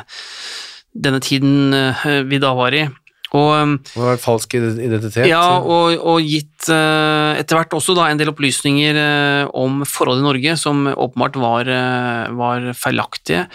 denne 0.94 1.24
tiden 1.26 1.74
uh, 1.76 2.22
vi 2.30 2.42
da 2.42 2.54
var 2.58 2.78
i. 2.78 2.88
Og, 3.34 3.50
um, 3.58 3.74
Det 3.82 3.98
var 3.98 4.20
falsk 4.22 4.54
identitet. 4.60 5.26
ja, 5.26 5.58
og, 5.58 5.98
og 5.98 6.22
gitt 6.22 6.70
uh, 6.70 7.34
etter 7.40 7.58
hvert 7.58 7.74
også 7.74 7.96
da 7.98 8.06
en 8.12 8.20
del 8.20 8.30
opplysninger 8.30 9.00
uh, 9.00 9.52
om 9.58 9.82
forhold 9.90 10.22
i 10.22 10.28
Norge 10.28 10.56
som 10.62 10.86
åpenbart 10.92 11.40
var, 11.42 11.70
uh, 11.70 12.30
var 12.38 12.70
feilaktige. 12.78 13.48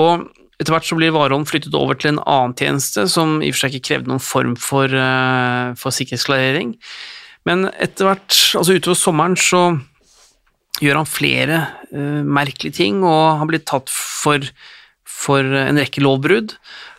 Og 0.00 0.24
etter 0.60 0.72
hvert 0.72 0.88
så 0.88 0.96
blir 0.96 1.12
Warholm 1.12 1.44
flyttet 1.48 1.76
over 1.76 2.00
til 2.00 2.14
en 2.14 2.24
annen 2.24 2.56
tjeneste 2.56 3.04
som 3.12 3.38
i 3.44 3.52
og 3.52 3.56
for 3.56 3.66
seg 3.66 3.76
ikke 3.76 3.90
krevde 3.92 4.12
noen 4.12 4.24
form 4.24 4.56
for, 4.60 4.92
for 5.80 5.96
sikkerhetsklarering. 5.96 6.74
Men 7.48 7.70
etter 7.80 8.08
hvert, 8.08 8.36
altså 8.60 8.76
utover 8.76 8.98
sommeren, 9.00 9.36
så 9.40 9.62
gjør 10.84 11.00
han 11.00 11.08
flere 11.08 11.62
uh, 11.92 12.20
merkelige 12.24 12.76
ting, 12.80 13.00
og 13.04 13.40
han 13.40 13.48
blir 13.50 13.64
tatt 13.68 13.88
for, 13.92 14.44
for 15.08 15.44
en 15.64 15.80
rekke 15.80 16.04
lovbrudd. 16.04 16.56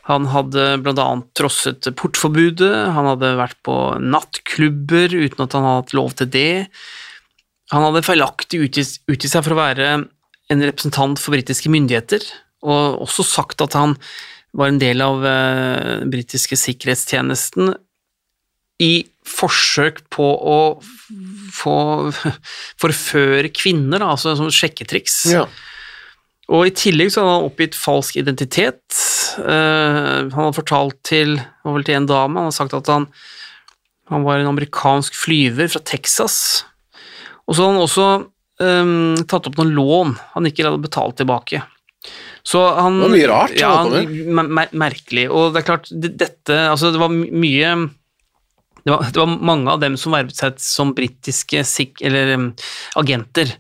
Han 0.10 0.26
hadde 0.32 0.66
bl.a. 0.82 1.08
trosset 1.38 1.92
portforbudet, 2.00 2.74
han 2.96 3.10
hadde 3.12 3.36
vært 3.38 3.60
på 3.66 3.76
nattklubber 4.02 5.14
uten 5.14 5.46
at 5.46 5.56
han 5.58 5.68
hadde 5.68 5.84
hatt 5.84 5.96
lov 5.98 6.16
til 6.18 6.32
det. 6.34 6.54
Han 7.72 7.86
hadde 7.88 8.04
feilaktig 8.08 8.64
utgitt 8.66 9.30
seg 9.30 9.46
for 9.46 9.56
å 9.56 9.62
være 9.62 9.92
en 10.52 10.66
representant 10.66 11.22
for 11.22 11.36
britiske 11.38 11.72
myndigheter, 11.72 12.26
og 12.66 13.06
også 13.06 13.26
sagt 13.26 13.64
at 13.64 13.78
han 13.78 13.96
var 14.58 14.72
en 14.72 14.82
del 14.82 15.00
av 15.04 15.24
eh, 15.24 15.94
den 16.02 16.12
britiske 16.12 16.58
sikkerhetstjenesten 16.60 17.72
i 18.82 18.94
forsøk 19.28 20.02
på 20.12 20.26
å 20.26 20.60
få 21.56 21.78
forføre 22.82 23.52
kvinner, 23.54 24.02
da, 24.02 24.12
altså 24.16 24.36
som 24.40 24.52
sjekketriks. 24.52 25.22
Ja. 25.32 25.46
Og 26.52 26.68
i 26.68 26.76
tillegg 26.76 27.14
så 27.14 27.24
hadde 27.24 27.36
han 27.38 27.48
oppgitt 27.48 27.78
falsk 27.78 28.18
identitet. 28.20 28.98
Eh, 29.40 30.18
han 30.28 30.36
hadde 30.36 30.58
fortalt 30.58 30.98
til, 31.08 31.38
til 31.40 31.96
en 31.96 32.10
dame, 32.10 32.38
han 32.40 32.50
hadde 32.50 32.58
sagt 32.58 32.76
at 32.78 32.92
han, 32.92 33.08
han 34.12 34.26
var 34.28 34.42
en 34.42 34.52
amerikansk 34.52 35.16
flyver 35.16 35.72
fra 35.72 35.84
Texas. 35.88 36.38
Og 37.48 37.56
så 37.56 37.66
hadde 37.66 37.76
han 37.76 37.86
også 37.86 38.08
um, 38.62 39.22
tatt 39.28 39.48
opp 39.50 39.60
noen 39.60 39.76
lån 39.76 40.18
han 40.36 40.50
ikke 40.50 40.68
hadde 40.68 40.84
betalt 40.84 41.18
tilbake. 41.20 41.64
Så 42.48 42.62
han, 42.74 42.98
Det 42.98 43.06
var 43.06 43.14
mye 43.14 43.30
rart 43.30 43.58
Ja, 43.60 43.72
han, 43.84 44.46
mer 44.58 44.72
merkelig. 44.74 45.28
Og 45.30 45.52
det 45.54 45.62
er 45.62 45.68
klart, 45.68 45.90
dette 45.92 46.56
Altså, 46.72 46.90
det 46.90 47.02
var 47.02 47.12
mye 47.14 47.74
det 48.86 48.94
var, 48.94 49.06
det 49.14 49.22
var 49.22 49.34
mange 49.52 49.70
av 49.72 49.82
dem 49.84 49.98
som 50.00 50.16
vervet 50.16 50.38
seg 50.38 50.58
som 50.62 50.96
britiske 50.98 51.64
eller 52.08 52.34
um, 52.38 52.48
agenter, 53.00 53.54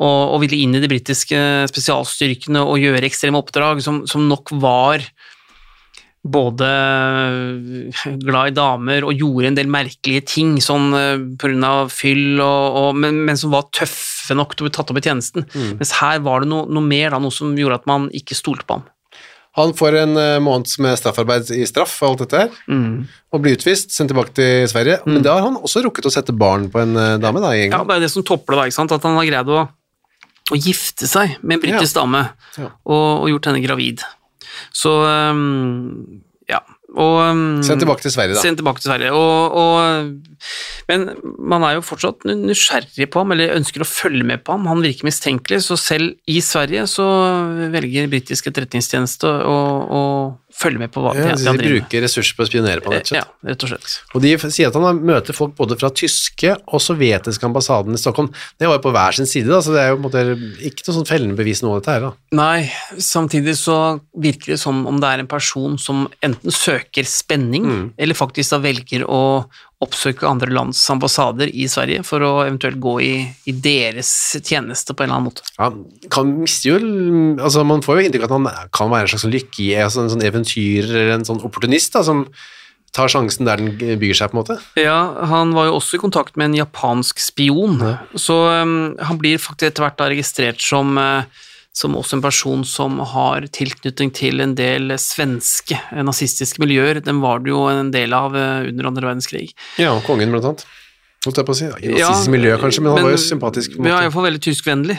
og, 0.00 0.36
og 0.36 0.44
ville 0.44 0.62
inn 0.62 0.76
i 0.78 0.82
de 0.82 0.90
britiske 0.90 1.40
spesialstyrkene 1.72 2.62
og 2.62 2.80
gjøre 2.80 3.04
ekstreme 3.08 3.40
oppdrag, 3.40 3.82
som, 3.84 4.04
som 4.08 4.28
nok 4.30 4.54
var 4.62 5.04
både 6.20 6.66
glad 8.20 8.50
i 8.50 8.54
damer 8.56 9.06
og 9.08 9.16
gjorde 9.16 9.48
en 9.48 9.56
del 9.56 9.70
merkelige 9.72 10.26
ting 10.34 10.58
sånn 10.60 10.90
pga. 10.92 11.12
grunn 11.40 11.64
av 11.64 11.92
fyll, 11.94 12.40
og, 12.44 12.78
og, 12.80 12.98
men, 13.00 13.22
men 13.26 13.40
som 13.40 13.54
var 13.54 13.70
tøffe 13.72 14.36
nok 14.36 14.54
til 14.54 14.66
å 14.66 14.68
bli 14.68 14.74
tatt 14.76 14.92
opp 14.92 15.00
i 15.00 15.04
tjenesten. 15.06 15.48
Mens 15.80 15.94
her 15.98 16.20
var 16.24 16.44
det 16.44 16.50
noe, 16.52 16.68
noe 16.68 16.84
mer, 16.84 17.10
da, 17.14 17.22
noe 17.22 17.34
som 17.34 17.56
gjorde 17.56 17.80
at 17.80 17.88
man 17.90 18.10
ikke 18.16 18.36
stolte 18.38 18.68
på 18.68 18.78
ham. 18.78 18.84
Han 19.58 19.72
får 19.74 19.96
en 19.98 20.12
måneds 20.44 20.76
måned 20.78 20.84
med 20.86 20.98
straffarbeid 21.00 21.48
i 21.56 21.64
straff 21.66 21.96
og 22.02 22.12
alt 22.12 22.20
dette 22.22 22.38
her, 22.44 22.50
Mm. 22.70 23.08
og 23.34 23.40
blir 23.42 23.56
utvist, 23.58 23.90
sendt 23.90 24.12
tilbake 24.12 24.32
til 24.36 24.68
Sverige. 24.70 25.00
Men 25.06 25.22
da 25.26 25.34
har 25.34 25.42
han 25.48 25.56
også 25.58 25.82
rukket 25.82 26.06
å 26.06 26.12
sette 26.14 26.30
barn 26.36 26.68
på 26.70 26.78
en 26.80 26.94
uh, 26.96 27.16
dame 27.18 27.42
da, 27.42 27.50
i 27.58 27.64
Ja, 27.68 27.82
det 27.84 27.96
er 27.96 28.00
det 28.06 28.10
som 28.12 28.22
topper 28.22 28.54
det, 28.54 28.58
da, 28.60 28.64
ikke 28.70 28.78
sant? 28.78 28.92
at 28.94 29.02
han 29.02 29.16
har 29.18 29.26
greid 29.26 29.50
å, 29.50 29.64
å 30.54 30.56
gifte 30.58 31.06
seg 31.10 31.36
med 31.42 31.58
en 31.58 31.64
britisk 31.66 31.94
dame 31.98 32.22
Ja. 32.56 32.70
og, 32.86 33.24
og 33.24 33.28
gjort 33.32 33.50
henne 33.50 33.62
gravid. 33.66 34.06
Så 34.72 34.92
um, 35.02 36.22
ja. 36.48 36.60
Og, 36.90 37.16
um, 37.22 37.60
Sendt 37.62 37.84
tilbake 37.84 38.02
til 38.02 38.12
Sverige, 38.14 38.34
da. 38.34 38.42
Sendt 38.42 38.58
tilbake 38.58 38.82
til 38.82 38.90
Sverige. 38.90 39.12
Og, 39.14 39.56
og, 39.60 40.40
men 40.90 41.06
man 41.38 41.66
er 41.66 41.76
jo 41.76 41.86
fortsatt 41.86 42.26
nysgjerrig 42.26 43.06
på 43.12 43.22
ham, 43.22 43.34
eller 43.34 43.54
ønsker 43.58 43.84
å 43.84 43.88
følge 43.88 44.26
med 44.26 44.42
på 44.42 44.56
ham. 44.56 44.66
Han 44.70 44.82
virker 44.82 45.06
mistenkelig, 45.06 45.62
så 45.68 45.78
selv 45.78 46.16
i 46.30 46.40
Sverige 46.44 46.86
så 46.90 47.06
velger 47.70 48.10
britisk 48.10 48.50
etterretningstjeneste 48.50 49.30
å 49.30 50.02
følge 50.54 50.78
med 50.82 50.90
på 50.92 51.02
hva 51.04 51.12
Ja, 51.14 51.36
så 51.36 51.46
han 51.52 51.56
de 51.60 51.68
bruker 51.68 52.02
ressurser 52.04 52.36
på 52.36 52.42
å 52.44 52.48
spionere 52.48 52.82
på 52.84 52.90
rett 52.92 53.10
og 53.12 53.16
Ja, 53.18 53.24
rett 53.46 53.62
og 53.64 53.70
slett. 53.72 53.94
Og 54.14 54.22
de 54.24 54.32
sier 54.50 54.68
at 54.68 54.74
han 54.74 55.00
møter 55.06 55.32
folk 55.36 55.54
både 55.56 55.78
fra 55.78 55.90
tyske 55.90 56.56
og 56.66 56.80
sovjetiske 56.82 57.46
ambassaden 57.46 57.94
i 57.94 58.00
Stockholm. 58.00 58.32
Det 58.58 58.66
var 58.68 58.78
jo 58.78 58.84
på 58.88 58.92
hver 58.94 59.12
sin 59.16 59.26
side, 59.30 59.46
da, 59.48 59.60
så 59.62 59.72
det 59.76 59.80
er 59.84 59.92
jo 59.94 60.00
måte 60.02 60.24
ikke 60.66 60.86
noe 60.88 60.96
sånn 60.98 61.08
fellende 61.08 61.36
bevis 61.38 61.62
noe 61.62 61.76
av 61.76 61.82
dette 61.82 61.94
her. 61.96 62.00
da. 62.00 62.12
Nei, 62.32 62.72
samtidig 62.98 63.56
så 63.60 64.00
virker 64.18 64.54
det 64.54 64.60
som 64.60 64.86
om 64.86 65.00
det 65.00 65.08
er 65.08 65.18
en 65.24 65.30
person 65.30 65.78
som 65.78 66.08
enten 66.22 66.50
søker 66.50 67.04
spenning, 67.06 67.64
Mm. 67.70 67.92
eller 67.98 68.14
faktisk 68.14 68.50
da 68.50 68.58
velger 68.58 69.04
å 69.06 69.44
oppsøke 69.80 70.28
andre 70.28 70.52
lands 70.52 70.80
ambassader 70.92 71.48
i 71.48 71.64
Sverige 71.70 72.04
for 72.04 72.20
å 72.24 72.30
eventuelt 72.44 72.76
gå 72.82 72.94
i, 73.00 73.12
i 73.48 73.54
deres 73.56 74.10
tjeneste 74.44 74.92
på 74.92 75.04
en 75.04 75.08
eller 75.08 75.16
annen 75.16 75.28
måte. 75.30 75.46
Ja, 75.56 75.70
kan 76.12 76.34
mister 76.42 76.74
jo 76.74 76.80
altså 77.40 77.64
Man 77.64 77.84
får 77.84 77.96
jo 77.96 78.06
inntrykk 78.06 78.26
av 78.26 78.30
at 78.30 78.36
han 78.36 78.70
kan 78.76 78.92
være 78.92 79.08
en 79.08 79.12
slags 79.14 79.24
sånn 79.24 79.34
lykke, 79.34 79.68
altså 79.86 80.04
en 80.04 80.12
sånn 80.12 80.26
eventyrer 80.28 80.96
eller 80.96 81.14
en 81.16 81.28
sånn 81.28 81.44
opportunist 81.46 81.96
da, 81.96 82.04
som 82.06 82.26
tar 82.96 83.10
sjansen 83.10 83.46
der 83.46 83.60
den 83.60 83.98
bygger 84.00 84.18
seg, 84.18 84.32
på 84.32 84.36
en 84.36 84.40
måte. 84.40 84.56
Ja, 84.78 84.98
han 85.30 85.54
var 85.54 85.68
jo 85.68 85.76
også 85.78 85.96
i 85.96 86.02
kontakt 86.02 86.36
med 86.36 86.50
en 86.50 86.58
japansk 86.58 87.22
spion, 87.22 87.78
så 88.18 88.40
um, 88.64 88.74
han 88.98 89.20
blir 89.20 89.38
faktisk 89.38 89.70
etter 89.70 89.86
hvert 89.86 90.00
da 90.00 90.08
registrert 90.10 90.64
som, 90.64 90.98
uh, 90.98 91.46
som 91.72 91.94
også 91.94 92.16
en 92.18 92.22
person 92.24 92.64
som 92.66 92.98
har 93.12 93.46
tilknytning 93.54 94.10
til 94.16 94.42
en 94.42 94.56
del 94.58 94.90
svenske 94.98 95.76
eh, 95.78 96.02
nazistiske 96.06 96.60
miljøer. 96.62 96.98
Den 97.06 97.20
var 97.22 97.42
det 97.44 97.52
jo 97.52 97.64
en 97.70 97.92
del 97.94 98.12
av 98.16 98.34
uh, 98.34 98.66
under 98.66 98.90
andre 98.90 99.06
verdenskrig. 99.12 99.52
Ja, 99.78 99.94
kongen 100.06 100.34
blant 100.34 100.48
annet. 100.50 100.64
Holdt 101.24 101.36
jeg 101.42 101.46
på 101.46 101.54
å 101.54 101.58
si. 101.58 101.68
I 101.68 101.92
Ja, 102.00 102.08
nazistisk 102.10 102.32
miljø, 102.32 102.56
kanskje, 102.62 102.82
men 102.82 102.96
han 102.96 103.04
var 103.06 103.14
jo 103.14 103.20
sympatisk. 103.22 103.76
på 103.76 103.82
en 103.84 103.90
Ja, 103.90 103.98
måte. 103.98 104.06
iallfall 104.08 104.26
veldig 104.30 104.42
tyskvennlig. 104.48 104.98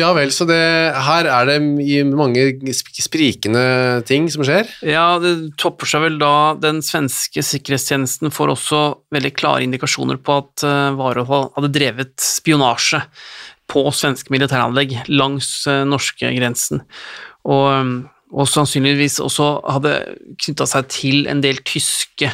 Ja 0.00 0.08
vel, 0.16 0.30
så 0.32 0.46
det, 0.48 0.56
her 1.04 1.26
er 1.28 1.48
det 1.50 1.58
mange 2.16 2.46
sprikende 2.96 4.00
ting 4.08 4.24
som 4.32 4.40
skjer. 4.46 4.70
Ja, 4.88 5.18
det 5.20 5.52
topper 5.60 5.84
seg 5.90 6.00
vel 6.06 6.16
da 6.16 6.54
Den 6.56 6.80
svenske 6.80 7.44
sikkerhetstjenesten 7.44 8.32
får 8.32 8.54
også 8.54 8.80
veldig 9.12 9.34
klare 9.36 9.66
indikasjoner 9.66 10.16
på 10.24 10.38
at 10.40 10.64
Warholm 10.96 11.52
hadde 11.58 11.72
drevet 11.76 12.14
spionasje 12.24 13.02
på 13.70 13.84
svenske 13.94 14.32
militæranlegg 14.34 14.94
langs 15.12 15.50
uh, 15.70 15.82
norskegrensen. 15.88 16.82
Og, 17.48 17.64
um, 17.72 17.94
og 18.32 18.48
sannsynligvis 18.48 19.20
også 19.22 19.54
hadde 19.68 19.96
knytta 20.44 20.68
seg 20.68 20.88
til 20.92 21.26
en 21.30 21.42
del 21.44 21.60
tyske 21.66 22.30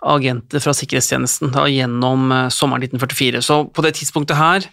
agenter 0.00 0.62
fra 0.64 0.72
sikkerhetstjenesten 0.76 1.52
da, 1.54 1.66
gjennom 1.68 2.28
uh, 2.32 2.42
sommeren 2.52 2.86
1944. 2.88 3.42
Så 3.44 3.62
på 3.68 3.84
det 3.86 3.96
tidspunktet 4.00 4.40
her 4.40 4.68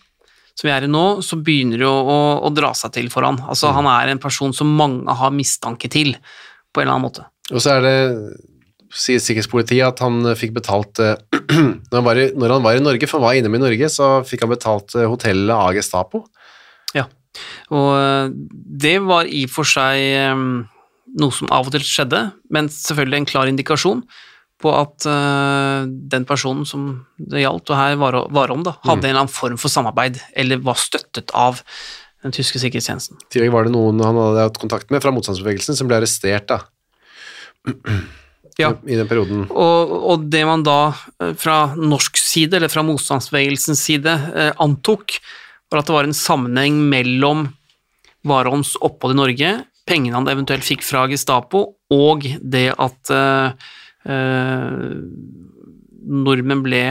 som 0.58 0.66
vi 0.66 0.74
er 0.74 0.88
i 0.88 0.90
nå, 0.90 1.06
så 1.22 1.38
begynner 1.38 1.78
det 1.84 1.86
å, 1.86 1.98
å, 2.02 2.20
å 2.48 2.50
dra 2.50 2.72
seg 2.78 2.96
til 2.96 3.12
for 3.14 3.28
han. 3.28 3.38
Altså, 3.46 3.70
han 3.76 3.86
er 3.92 4.10
en 4.10 4.22
person 4.22 4.56
som 4.56 4.72
mange 4.80 5.14
har 5.20 5.34
mistanke 5.36 5.90
til, 5.94 6.16
på 6.74 6.82
en 6.82 6.88
eller 6.88 6.96
annen 6.96 7.06
måte. 7.06 7.28
Og 7.52 7.62
så 7.62 7.76
er 7.78 7.86
det, 7.86 7.98
sier 8.94 9.22
sikkerhetspolitiet, 9.22 9.86
at 9.88 10.02
han 10.04 10.22
eh, 10.26 10.38
fikk 10.38 10.56
betalt 10.58 11.02
eh, 11.04 11.18
når, 11.92 11.96
han 11.98 12.08
var 12.08 12.22
i, 12.22 12.28
han 12.34 12.66
var 12.66 12.78
i 12.78 12.84
Norge, 12.84 13.10
for 13.10 13.20
han 13.20 13.28
var 13.28 13.40
innom 13.40 13.58
i 13.58 13.64
Norge, 13.64 13.90
så 13.92 14.12
fikk 14.28 14.46
han 14.46 14.54
betalt 14.54 14.96
eh, 14.98 15.08
hotellet 15.10 15.56
av 15.56 15.74
Gestapo. 15.78 16.26
Ja. 16.98 17.08
Og 17.76 18.34
det 18.82 18.96
var 19.06 19.28
i 19.30 19.44
og 19.46 19.52
for 19.54 19.68
seg 19.70 20.00
noe 21.18 21.36
som 21.36 21.52
av 21.54 21.68
og 21.68 21.76
til 21.76 21.84
skjedde, 21.86 22.22
men 22.54 22.70
selvfølgelig 22.74 23.20
en 23.20 23.30
klar 23.30 23.52
indikasjon 23.52 24.02
på 24.58 24.72
at 24.74 25.06
den 25.06 26.26
personen 26.26 26.66
som 26.66 26.88
det 27.22 27.44
gjaldt, 27.44 27.70
og 27.70 27.78
her 27.78 28.00
var, 28.02 28.18
var 28.34 28.50
om, 28.56 28.64
da, 28.66 28.74
hadde 28.88 29.06
en 29.06 29.12
eller 29.12 29.22
annen 29.28 29.36
form 29.36 29.60
for 29.62 29.70
samarbeid, 29.70 30.18
eller 30.34 30.64
var 30.66 30.80
støttet 30.82 31.30
av 31.38 31.62
den 32.26 32.34
tyske 32.34 32.58
sikkerhetstjenesten. 32.64 33.20
I 33.22 33.36
tillegg 33.36 33.54
var 33.54 33.68
det 33.68 33.76
noen 33.76 34.02
han 34.02 34.18
hadde 34.18 34.48
hatt 34.48 34.58
kontakt 34.64 34.90
med 34.90 35.04
fra 35.04 35.14
motstandsbevegelsen 35.14 35.78
som 35.78 35.92
ble 35.92 36.00
arrestert 36.00 36.50
da, 36.50 36.64
Ja. 38.58 38.72
i 38.90 38.98
den 38.98 39.06
perioden. 39.10 39.44
Og, 39.54 39.92
og 40.12 40.24
det 40.34 40.42
man 40.50 40.64
da 40.66 40.80
eh, 41.22 41.36
fra 41.38 41.76
norsk 41.78 42.18
side, 42.18 42.58
eller 42.58 42.72
fra 42.74 42.82
motstandsbevegelsens 42.88 43.84
side, 43.86 44.14
eh, 44.34 44.52
antok, 44.64 45.20
var 45.70 45.84
at 45.84 45.90
det 45.90 45.96
var 45.98 46.08
en 46.08 46.18
sammenheng 46.18 46.80
mellom 46.90 47.48
Warholms 48.28 48.74
opphold 48.82 49.14
i 49.14 49.20
Norge, 49.20 49.52
pengene 49.88 50.18
han 50.18 50.30
eventuelt 50.32 50.66
fikk 50.66 50.82
fra 50.86 51.06
Gestapo, 51.12 51.64
og 51.94 52.26
det 52.42 52.72
at 52.74 53.14
eh, 53.14 53.68
eh, 54.10 54.96
nordmenn 56.08 56.64
ble 56.66 56.84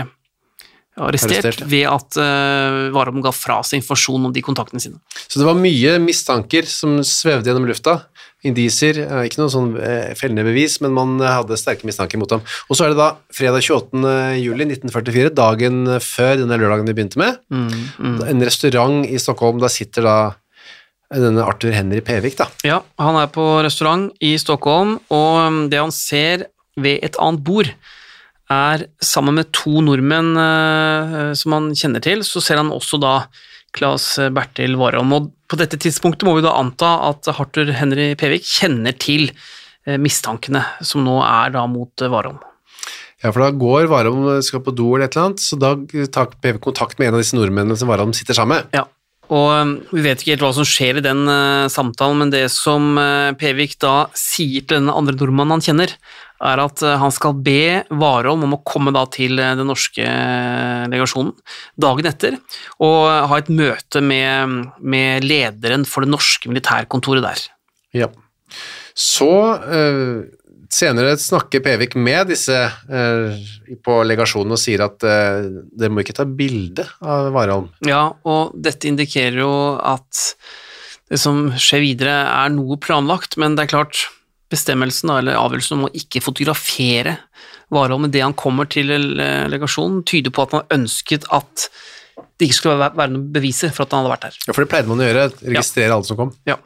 arrestert, 0.96 1.44
Arrestert, 1.44 1.66
ved 1.68 1.84
at 1.90 2.16
uh, 2.16 2.94
Warholm 2.94 3.20
ga 3.24 3.32
fra 3.34 3.58
seg 3.66 3.82
informasjon 3.82 4.28
om 4.28 4.32
de 4.32 4.42
kontaktene 4.44 4.80
sine. 4.80 5.00
Så 5.26 5.40
det 5.40 5.48
var 5.48 5.58
mye 5.60 5.98
mistanker 6.00 6.68
som 6.68 6.98
svevde 7.04 7.50
gjennom 7.50 7.68
lufta. 7.68 7.98
Indisier, 8.46 8.98
eh, 9.04 9.26
ikke 9.28 9.40
noe 9.40 9.52
sånn 9.52 9.74
eh, 9.80 10.14
fellende 10.18 10.44
bevis, 10.46 10.78
men 10.84 10.94
man 10.96 11.16
eh, 11.20 11.32
hadde 11.38 11.58
sterke 11.60 11.88
mistanker 11.88 12.20
mot 12.20 12.32
ham. 12.32 12.44
Og 12.70 12.78
så 12.78 12.86
er 12.86 12.94
det 12.94 13.00
da 13.00 13.08
fredag 13.34 13.64
28. 13.66 14.02
juli 14.42 14.68
1944, 14.68 15.32
dagen 15.36 15.80
før 16.04 16.42
denne 16.42 16.58
lørdagen 16.60 16.88
vi 16.88 16.96
begynte 16.96 17.22
med, 17.22 17.42
Mm, 17.56 18.20
en 18.26 18.44
restaurant 18.44 19.06
i 19.08 19.18
Stockholm, 19.20 19.58
der 19.62 19.70
sitter 19.72 20.04
da 20.04 20.16
denne 21.12 21.44
Arthur 21.46 21.72
Henry 21.74 22.00
Pevik 22.04 22.36
da. 22.38 22.48
Ja, 22.66 22.80
han 23.00 23.18
er 23.20 23.28
på 23.32 23.44
restaurant 23.64 24.10
i 24.24 24.34
Stockholm, 24.40 24.96
og 25.14 25.36
um, 25.46 25.60
det 25.70 25.78
han 25.80 25.94
ser 25.94 26.48
ved 26.76 27.04
et 27.06 27.18
annet 27.22 27.44
bord, 27.46 27.70
er 28.52 28.84
sammen 29.02 29.38
med 29.38 29.50
to 29.56 29.80
nordmenn 29.82 30.36
som 31.34 31.54
han 31.56 31.64
kjenner 31.74 32.02
til, 32.04 32.20
så 32.22 32.38
ser 32.44 32.60
han 32.60 32.70
også 32.70 33.00
da 33.02 33.14
Claes 33.76 34.08
Bertil 34.34 34.76
Warholm. 34.80 35.14
Og 35.16 35.30
på 35.46 35.58
dette 35.60 35.78
tidspunktet 35.80 36.26
må 36.26 36.36
vi 36.38 36.44
da 36.46 36.56
anta 36.58 36.96
at 37.10 37.28
Arthur 37.34 37.70
Henry 37.76 38.10
Pevik 38.18 38.46
kjenner 38.48 38.96
til 38.98 39.30
eh, 39.30 39.96
mistankene 40.00 40.64
som 40.84 41.06
nå 41.06 41.20
er 41.22 41.54
da 41.56 41.66
mot 41.70 42.02
eh, 42.02 42.12
Warholm. 42.12 42.42
Ja, 43.22 43.30
for 43.30 43.42
da 43.42 43.52
går 43.56 43.88
Warholm 43.90 44.28
skal 44.44 44.62
på 44.64 44.74
do 44.76 44.90
eller 44.94 45.08
et 45.08 45.16
eller 45.16 45.30
annet, 45.30 45.42
så 45.42 45.56
da 45.60 45.72
tar 46.12 46.34
Pevik 46.42 46.64
kontakt 46.66 46.98
med 46.98 47.10
en 47.10 47.16
av 47.16 47.24
disse 47.24 47.38
nordmennene 47.38 47.78
som 47.78 47.90
Warholm 47.90 48.12
sitter 48.16 48.36
sammen 48.36 48.60
med. 48.60 48.76
Ja, 48.76 48.84
og 49.32 49.90
vi 49.90 50.04
vet 50.04 50.22
ikke 50.22 50.36
helt 50.36 50.44
hva 50.44 50.52
som 50.54 50.66
skjer 50.68 51.00
i 51.00 51.04
den 51.04 51.24
uh, 51.26 51.66
samtalen, 51.72 52.20
men 52.20 52.32
det 52.34 52.44
som 52.54 52.94
uh, 52.98 53.34
Pevik 53.38 53.74
da 53.82 54.06
sier 54.14 54.62
til 54.62 54.84
den 54.84 54.92
andre 54.92 55.16
nordmannen 55.16 55.56
han 55.56 55.64
kjenner, 55.64 55.96
er 56.46 56.62
at 56.62 56.82
uh, 56.86 56.94
han 57.00 57.14
skal 57.14 57.34
be 57.42 57.82
Warholm 57.90 58.46
om 58.46 58.54
å 58.58 58.62
komme 58.66 58.94
da 58.94 59.02
til 59.10 59.40
det 59.40 59.66
norske 59.66 60.06
legasjonen 60.92 61.34
dagen 61.80 62.08
etter, 62.10 62.38
og 62.82 63.00
ha 63.30 63.40
et 63.40 63.50
møte 63.52 64.02
med, 64.04 64.70
med 64.80 65.26
lederen 65.26 65.86
for 65.88 66.06
det 66.06 66.12
norske 66.14 66.50
militærkontoret 66.52 67.26
der. 67.26 67.44
Ja. 67.96 68.10
Så 68.96 69.30
eh, 69.68 70.26
senere 70.72 71.16
snakker 71.20 71.62
Pevik 71.64 71.96
med 72.00 72.30
disse 72.32 72.56
eh, 72.66 73.48
på 73.84 73.98
legasjonen 74.08 74.56
og 74.56 74.60
sier 74.60 74.86
at 74.86 75.04
eh, 75.06 75.48
dere 75.76 75.92
må 75.92 76.04
ikke 76.04 76.16
ta 76.16 76.26
bilde 76.28 76.86
av 77.04 77.30
Warholm. 77.34 77.70
Ja, 77.86 78.08
og 78.24 78.56
dette 78.56 78.88
indikerer 78.90 79.42
jo 79.44 79.52
at 79.80 80.26
det 81.06 81.20
som 81.22 81.50
skjer 81.60 81.84
videre 81.84 82.16
er 82.32 82.50
noe 82.54 82.78
planlagt, 82.82 83.36
men 83.38 83.54
det 83.54 83.66
er 83.66 83.74
klart 83.76 84.06
bestemmelsen 84.50 85.10
eller 85.12 85.38
avgjørelsen 85.38 85.78
om 85.78 85.88
å 85.88 85.94
ikke 85.96 86.22
fotografere 86.22 87.16
Warholm 87.74 88.06
det 88.12 88.22
han 88.22 88.36
kommer 88.38 88.68
til 88.70 88.92
eh, 88.94 89.46
legasjonen, 89.50 90.02
tyder 90.06 90.34
på 90.34 90.46
at 90.46 90.54
han 90.54 90.76
ønsket 90.80 91.26
at 91.34 91.68
det 92.36 92.48
ikke 92.48 92.58
skulle 92.58 92.90
være 92.96 93.10
noen 93.12 93.30
beviser 93.32 93.72
for 93.74 93.86
at 93.86 93.94
han 93.94 94.04
hadde 94.04 94.12
vært 94.14 94.26
der. 94.28 94.36
Ja, 94.46 94.52
for 94.52 94.62
det 94.62 94.70
pleide 94.72 94.90
man 94.90 95.02
å 95.02 95.08
gjøre, 95.08 95.24
registrere 95.48 95.96
alle 95.96 96.08
som 96.08 96.20
kom. 96.20 96.32
Ja. 96.48 96.58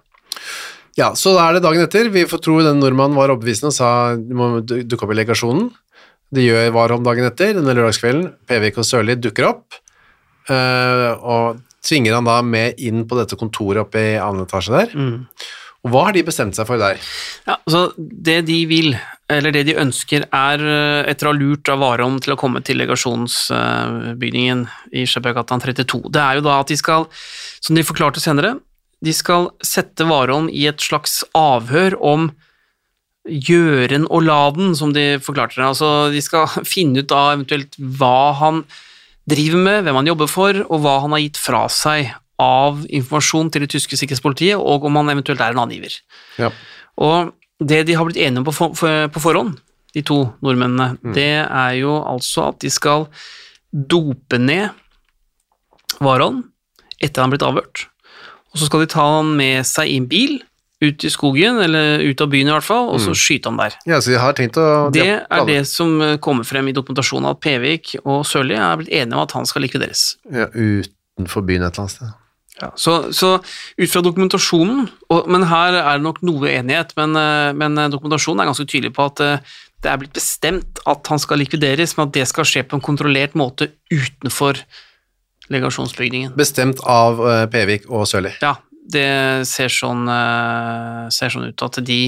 Ja, 0.99 1.13
så 1.17 1.33
da 1.37 1.47
er 1.47 1.57
det 1.57 1.65
dagen 1.65 1.85
etter. 1.85 2.11
Vi 2.13 2.27
får 2.29 2.43
tro 2.45 2.59
den 2.65 2.81
nordmannen 2.83 3.17
var 3.19 3.33
overbevisende 3.33 3.71
og 3.71 3.77
sa 3.77 3.91
du 4.19 4.35
må 4.37 4.51
dukke 4.67 5.07
opp 5.07 5.15
i 5.15 5.19
legasjonen. 5.21 5.71
Det 6.31 6.45
gjør 6.45 6.75
Warholm 6.75 7.07
dagen 7.07 7.27
etter, 7.27 7.55
denne 7.57 7.75
lørdagskvelden. 7.75 8.29
Pevik 8.51 8.79
og 8.79 8.87
Sørli 8.87 9.17
dukker 9.19 9.49
opp, 9.49 9.79
eh, 10.51 11.09
og 11.17 11.63
tvinger 11.87 12.19
han 12.19 12.29
da 12.29 12.39
med 12.45 12.79
inn 12.83 13.07
på 13.09 13.19
dette 13.19 13.39
kontoret 13.41 13.83
oppe 13.87 14.03
i 14.13 14.19
annen 14.21 14.45
etasje 14.45 14.75
der. 14.77 14.95
Og 15.81 15.93
hva 15.95 16.07
har 16.09 16.17
de 16.17 16.25
bestemt 16.27 16.57
seg 16.57 16.69
for 16.69 16.81
der? 16.81 17.01
Ja, 17.47 17.57
altså 17.57 17.95
Det 17.97 18.41
de 18.49 18.59
vil, 18.69 18.93
eller 19.33 19.55
det 19.55 19.65
de 19.71 19.79
ønsker, 19.81 20.27
er 20.29 20.65
eh, 20.65 21.11
etter 21.11 21.29
å 21.29 21.33
ha 21.33 21.39
lurt 21.39 21.71
av 21.73 21.81
Warholm 21.81 22.19
til 22.21 22.35
å 22.35 22.41
komme 22.41 22.61
til 22.67 22.81
legasjonsbygningen 22.83 24.67
i 24.93 25.07
Skjøberggata 25.09 25.61
32. 25.65 26.03
Det 26.13 26.21
er 26.21 26.41
jo 26.41 26.45
da 26.45 26.59
at 26.61 26.73
de 26.73 26.77
skal, 26.81 27.09
som 27.65 27.79
de 27.79 27.87
forklarte 27.87 28.21
senere, 28.21 28.59
de 29.01 29.17
skal 29.17 29.49
sette 29.65 30.05
Warholm 30.05 30.51
i 30.53 30.67
et 30.69 30.85
slags 30.85 31.23
avhør 31.37 31.97
om 32.05 32.31
gjøren 33.31 34.07
og 34.09 34.25
laden, 34.27 34.75
som 34.77 34.93
de 34.97 35.15
forklarte 35.23 35.57
det. 35.57 35.67
Altså, 35.73 35.91
de 36.13 36.21
skal 36.25 36.49
finne 36.75 37.01
ut 37.01 37.11
da 37.11 37.31
eventuelt 37.35 37.77
hva 37.81 38.33
han 38.41 38.65
driver 39.31 39.65
med, 39.65 39.85
hvem 39.87 40.03
han 40.03 40.11
jobber 40.13 40.29
for, 40.29 40.65
og 40.69 40.83
hva 40.85 40.99
han 41.05 41.17
har 41.17 41.25
gitt 41.25 41.41
fra 41.41 41.65
seg 41.73 42.13
av 42.41 42.85
informasjon 42.89 43.51
til 43.53 43.67
det 43.67 43.71
tyske 43.75 43.99
sikkerhetspolitiet, 44.01 44.57
og 44.57 44.87
om 44.89 44.97
han 45.01 45.13
eventuelt 45.13 45.43
er 45.45 45.55
en 45.55 45.63
angiver. 45.67 45.99
Ja. 46.41 46.51
Og 47.01 47.35
det 47.61 47.85
de 47.89 47.97
har 47.99 48.09
blitt 48.09 48.21
enige 48.21 48.41
om 48.41 48.49
på, 48.49 48.55
for, 48.57 48.77
for, 48.79 49.11
på 49.13 49.23
forhånd, 49.23 49.59
de 49.95 50.05
to 50.07 50.23
nordmennene, 50.45 50.95
det 51.17 51.43
er 51.43 51.73
jo 51.81 51.97
altså 52.07 52.51
at 52.53 52.61
de 52.63 52.71
skal 52.73 53.09
dope 53.71 54.39
ned 54.39 54.71
Warholm 56.01 56.45
etter 57.03 57.23
han 57.23 57.29
er 57.31 57.35
blitt 57.35 57.45
avhørt. 57.45 57.83
Og 58.53 58.61
så 58.61 58.69
skal 58.69 58.85
de 58.85 58.91
ta 58.93 59.05
han 59.19 59.35
med 59.39 59.67
seg 59.69 59.91
i 59.91 59.99
en 60.01 60.07
bil 60.11 60.39
ut 60.81 61.05
i 61.05 61.11
skogen, 61.13 61.59
eller 61.61 62.01
ut 62.01 62.23
av 62.25 62.31
byen 62.33 62.49
i 62.49 62.55
hvert 62.55 62.65
fall, 62.65 62.87
og 62.95 63.03
så 63.05 63.13
skyte 63.17 63.51
han 63.51 63.59
der. 63.61 63.75
ja, 63.89 63.99
så 64.01 64.15
de 64.15 64.21
har 64.21 64.37
tenkt 64.37 64.57
å 64.57 64.89
Det 64.95 65.05
er 65.21 65.43
det 65.49 65.61
som 65.69 65.93
kommer 66.25 66.47
frem 66.49 66.71
i 66.71 66.75
dokumentasjonen, 66.77 67.29
at 67.35 67.43
Pevik 67.45 67.99
og 68.01 68.25
Sørli 68.29 68.57
er 68.57 68.81
blitt 68.81 68.89
enige 68.89 69.19
om 69.19 69.27
at 69.27 69.35
han 69.37 69.49
skal 69.49 69.67
likvideres. 69.67 70.15
Ja, 70.33 70.49
utenfor 70.55 71.45
byen 71.45 71.67
et 71.67 71.75
eller 71.75 71.85
annet 71.85 71.97
sted. 71.99 72.17
Ja, 72.61 72.71
så, 72.77 72.95
så 73.17 73.39
ut 73.81 73.91
fra 73.93 74.03
dokumentasjonen, 74.05 74.85
og, 75.09 75.31
men 75.33 75.47
her 75.49 75.79
er 75.81 75.99
det 75.99 76.05
nok 76.05 76.21
noe 76.27 76.51
enighet, 76.53 76.93
men, 76.99 77.17
eh, 77.17 77.51
men 77.57 77.81
eh, 77.81 77.91
dokumentasjonen 77.93 78.45
er 78.45 78.51
ganske 78.51 78.69
tydelig 78.69 78.93
på 78.97 79.07
at 79.09 79.25
eh, 79.25 79.59
det 79.81 79.89
er 79.89 80.01
blitt 80.03 80.17
bestemt 80.17 80.83
at 80.91 81.09
han 81.09 81.23
skal 81.23 81.41
likvideres, 81.41 81.97
men 81.97 82.11
at 82.11 82.17
det 82.19 82.27
skal 82.29 82.49
skje 82.49 82.67
på 82.69 82.77
en 82.77 82.85
kontrollert 82.85 83.37
måte 83.39 83.71
utenfor 83.89 84.61
legasjonsbygningen. 85.51 86.37
Bestemt 86.39 86.83
av 86.85 87.19
Pevik 87.51 87.89
og 87.89 88.05
Sørli. 88.07 88.35
Ja, 88.45 88.59
det 88.93 89.47
ser 89.49 89.71
sånn, 89.73 90.05
eh, 90.11 91.09
ser 91.15 91.33
sånn 91.33 91.49
ut 91.49 91.65
at 91.67 91.81
de 91.87 92.01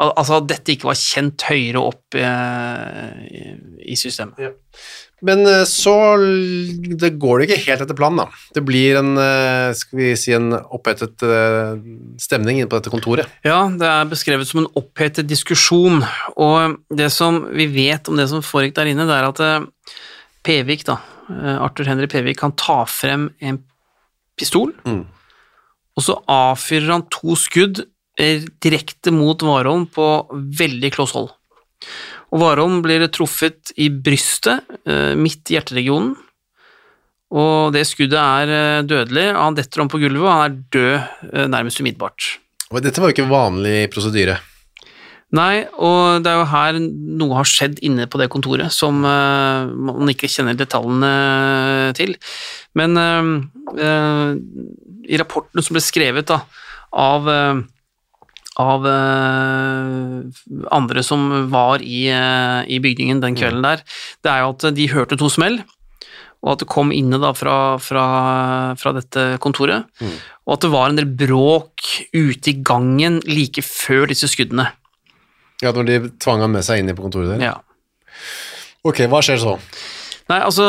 Altså 0.00 0.38
at 0.38 0.48
dette 0.50 0.74
ikke 0.74 0.88
var 0.88 0.98
kjent 0.98 1.44
høyere 1.48 1.82
opp 1.82 2.16
eh, 2.18 3.22
i, 3.28 3.42
i 3.92 3.96
systemet. 3.98 4.56
Men 5.26 5.44
eh, 5.44 5.64
så 5.68 5.94
det 7.00 7.12
går 7.20 7.42
det 7.42 7.48
ikke 7.48 7.60
helt 7.66 7.84
etter 7.84 7.98
planen, 7.98 8.22
da. 8.22 8.42
Det 8.56 8.64
blir 8.64 9.00
en, 9.02 9.12
skal 9.76 10.00
vi 10.00 10.10
si, 10.16 10.32
en 10.36 10.54
opphetet 10.56 11.20
stemning 12.22 12.60
inne 12.62 12.70
på 12.70 12.80
dette 12.80 12.92
kontoret. 12.92 13.28
Ja, 13.44 13.62
det 13.68 13.88
er 13.90 14.10
beskrevet 14.10 14.48
som 14.48 14.62
en 14.64 14.70
opphetet 14.80 15.28
diskusjon, 15.28 16.00
og 16.40 16.78
det 16.88 17.10
som 17.12 17.42
vi 17.52 17.68
vet 17.70 18.08
om 18.08 18.16
det 18.20 18.30
som 18.32 18.44
foregikk 18.44 18.78
der 18.80 18.92
inne, 18.94 19.08
det 19.10 19.18
er 19.18 19.28
at 19.28 19.42
Pevik, 20.46 20.86
da, 20.88 20.96
Arthur 21.60 21.90
Henry 21.90 22.08
Pevik, 22.08 22.38
kan 22.40 22.56
ta 22.56 22.82
frem 22.88 23.28
en 23.44 23.60
pistol, 24.40 24.72
Mm. 24.88 25.04
Og 26.00 26.06
så 26.06 26.16
avfyrer 26.32 26.94
han 26.94 27.04
to 27.12 27.36
skudd 27.36 27.82
eh, 28.16 28.46
direkte 28.64 29.12
mot 29.12 29.42
Warholm 29.44 29.84
på 29.92 30.08
veldig 30.32 30.90
kloss 30.96 31.12
hold. 31.16 31.28
Og 32.32 32.40
Warholm 32.40 32.80
blir 32.84 33.04
truffet 33.12 33.74
i 33.76 33.90
brystet, 33.92 34.64
eh, 34.88 35.12
midt 35.18 35.52
i 35.52 35.58
hjerteregionen, 35.58 36.14
og 37.30 37.74
det 37.76 37.84
skuddet 37.86 38.18
er 38.18 38.54
eh, 38.56 38.84
dødelig. 38.88 39.26
Han 39.36 39.58
detter 39.58 39.84
om 39.84 39.92
på 39.92 40.00
gulvet, 40.00 40.24
og 40.24 40.32
han 40.32 40.46
er 40.46 40.62
død 40.72 41.50
nærmest 41.52 41.82
umiddelbart. 41.82 42.36
Dette 42.80 43.02
var 43.02 43.10
jo 43.10 43.18
ikke 43.18 43.28
vanlig 43.28 43.90
prosedyre. 43.92 44.38
Nei, 45.36 45.62
og 45.78 46.24
det 46.24 46.30
er 46.30 46.40
jo 46.40 46.46
her 46.50 46.78
noe 46.80 47.36
har 47.38 47.46
skjedd 47.46 47.76
inne 47.86 48.08
på 48.10 48.18
det 48.18 48.26
kontoret 48.32 48.72
som 48.74 48.96
man 48.98 50.10
ikke 50.10 50.26
kjenner 50.30 50.56
detaljene 50.58 51.92
til. 51.94 52.16
Men 52.74 52.98
i 55.08 55.18
rapporten 55.20 55.62
som 55.64 55.76
ble 55.76 55.82
skrevet 55.84 56.28
da, 56.30 56.40
av, 56.90 57.28
eh, 57.30 57.60
av 58.60 58.86
eh, 58.86 60.40
andre 60.76 61.04
som 61.06 61.28
var 61.52 61.84
i, 61.84 62.06
eh, 62.12 62.62
i 62.68 62.80
bygningen 62.82 63.22
den 63.22 63.38
kvelden 63.38 63.64
der, 63.66 63.84
det 64.24 64.32
er 64.32 64.44
jo 64.44 64.56
at 64.56 64.66
de 64.76 64.88
hørte 64.92 65.18
to 65.20 65.30
smell, 65.32 65.60
og 66.40 66.54
at 66.54 66.64
det 66.64 66.70
kom 66.72 66.92
inne 66.96 67.20
da 67.20 67.34
fra, 67.36 67.76
fra, 67.84 68.04
fra 68.80 68.92
dette 68.96 69.36
kontoret, 69.44 69.88
og 70.00 70.54
at 70.56 70.64
det 70.64 70.72
var 70.72 70.88
en 70.88 71.00
del 71.00 71.08
bråk 71.08 71.88
ute 72.16 72.54
i 72.54 72.60
gangen 72.64 73.20
like 73.28 73.64
før 73.66 74.08
disse 74.08 74.30
skuddene. 74.32 74.70
Ja, 75.60 75.74
når 75.76 75.88
de 75.88 75.98
tvang 76.16 76.40
han 76.40 76.54
med 76.54 76.64
seg 76.64 76.80
inn 76.80 76.94
på 76.96 77.04
kontoret 77.04 77.34
der. 77.34 77.42
Ja. 77.50 77.56
Ok, 78.88 79.02
hva 79.12 79.20
skjer 79.20 79.36
så? 79.42 79.58
Nei, 80.30 80.38
altså 80.40 80.64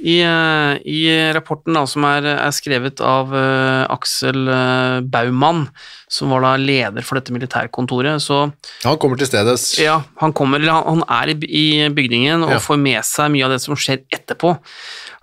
i, 0.00 0.20
eh, 0.24 0.74
i 0.88 1.00
rapporten 1.36 1.76
da, 1.76 1.82
som 1.86 2.04
er, 2.08 2.24
er 2.32 2.52
skrevet 2.56 3.00
av 3.04 3.32
uh, 3.34 3.84
Aksel 3.92 4.46
uh, 4.48 5.00
Baumann, 5.04 5.66
som 6.08 6.32
var 6.32 6.44
da 6.46 6.54
leder 6.60 7.04
for 7.04 7.20
dette 7.20 7.34
militærkontoret, 7.34 8.22
så 8.24 8.46
Han 8.86 8.96
kommer 9.02 9.20
til 9.20 9.28
stedet. 9.28 9.58
ja, 9.82 9.98
han 10.22 10.32
kommer, 10.32 10.64
han, 10.64 11.02
han 11.02 11.04
er 11.08 11.34
i, 11.34 11.36
i 11.44 11.66
bygningen 11.92 12.46
og 12.46 12.56
Ja. 12.56 12.62
får 12.64 12.80
med 12.80 13.04
seg 13.04 13.34
mye 13.34 13.44
av 13.44 13.52
det 13.52 13.60
som 13.64 13.76
skjer 13.76 14.00
etterpå. 14.12 14.54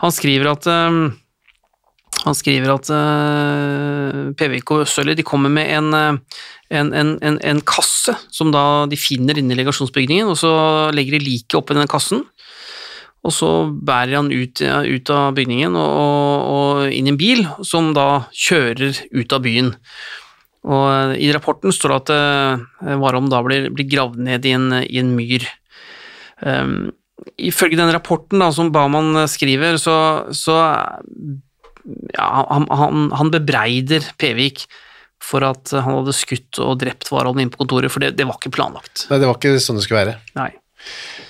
Han 0.05 0.13
skriver 0.13 0.51
at 0.53 0.69
um, 0.69 1.01
han 2.25 2.36
skriver 2.36 2.73
at 2.75 2.89
uh, 2.91 4.32
PVK 4.36 4.71
og 4.82 4.88
Sølli 4.91 5.15
de 5.15 5.23
kommer 5.23 5.49
med 5.53 5.69
en, 5.71 5.93
en, 5.95 6.93
en, 6.93 7.13
en, 7.23 7.38
en 7.41 7.62
kasse 7.67 8.13
som 8.29 8.51
da 8.51 8.86
de 8.91 8.97
finner 8.99 9.39
inne 9.39 9.55
i 9.55 9.60
legasjonsbygningen, 9.62 10.27
og 10.29 10.38
så 10.39 10.51
legger 10.95 11.17
de 11.17 11.25
liket 11.25 11.58
oppi 11.62 11.77
den 11.77 11.88
kassen. 11.89 12.25
Og 13.27 13.36
så 13.36 13.49
bærer 13.67 14.15
han 14.15 14.32
ut, 14.32 14.62
ut 14.63 15.12
av 15.12 15.36
bygningen 15.36 15.75
og, 15.75 15.89
og, 15.99 16.45
og 16.55 16.95
inn 16.95 17.10
i 17.10 17.13
en 17.13 17.19
bil, 17.19 17.43
som 17.67 17.91
da 17.95 18.25
kjører 18.32 19.01
ut 19.12 19.36
av 19.36 19.43
byen. 19.43 19.73
Og 20.69 20.86
eh, 20.88 21.17
I 21.27 21.34
rapporten 21.36 21.75
står 21.75 21.93
det 21.93 21.99
at 21.99 22.13
uh, 22.15 22.95
Warholm 23.01 23.29
da 23.32 23.41
blir, 23.45 23.69
blir 23.75 23.89
gravd 23.91 24.23
ned 24.27 24.47
i 24.47 24.55
en, 24.55 24.71
i 24.84 25.01
en 25.01 25.12
myr. 25.17 25.45
Um, 26.39 26.91
ifølge 27.36 27.79
den 27.79 27.91
rapporten 27.91 28.39
da, 28.39 28.49
som 28.55 28.71
Baumann 28.71 29.25
skriver, 29.27 29.75
så, 29.82 29.95
så 30.36 30.55
ja, 32.15 32.29
han, 32.47 32.67
han, 32.71 33.10
han 33.19 33.32
bebreider 33.34 34.13
Pevik 34.19 34.67
for 35.23 35.43
at 35.43 35.73
han 35.75 35.97
hadde 35.99 36.15
skutt 36.15 36.62
og 36.63 36.77
drept 36.79 37.12
Warholm 37.12 37.41
inne 37.43 37.51
på 37.51 37.60
kontoret, 37.65 37.91
for 37.91 38.03
det, 38.03 38.13
det 38.15 38.27
var 38.27 38.39
ikke 38.39 38.55
planlagt. 38.55 39.10
Nei, 39.12 39.19
det 39.19 39.27
var 39.27 39.36
ikke 39.36 39.60
sånn 39.60 39.79
det 39.79 39.84
skulle 39.88 40.05
være. 40.05 40.19
Nei. 40.39 40.53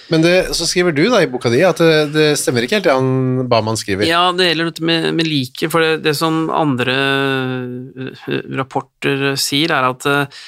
Men 0.10 0.24
det, 0.26 0.36
så 0.58 0.66
skriver 0.66 0.96
du 0.96 1.04
da 1.12 1.22
i 1.22 1.30
boka 1.30 1.52
di 1.54 1.62
at 1.66 1.82
det, 1.82 2.12
det 2.16 2.30
stemmer 2.42 2.66
ikke 2.66 2.80
helt 2.80 2.90
han 2.90 3.50
Baman 3.50 3.78
skriver. 3.78 4.08
Ja, 4.10 4.30
det 4.34 4.48
gjelder 4.50 4.72
dette 4.72 4.86
med, 4.86 5.12
med 5.18 5.30
like, 5.30 5.70
for 5.70 5.86
det, 5.86 6.02
det 6.08 6.16
som 6.18 6.48
andre 6.54 6.96
eh, 6.98 8.40
rapporter 8.58 9.36
sier, 9.40 9.74
er 9.76 9.90
at 9.92 10.08
eh, 10.10 10.42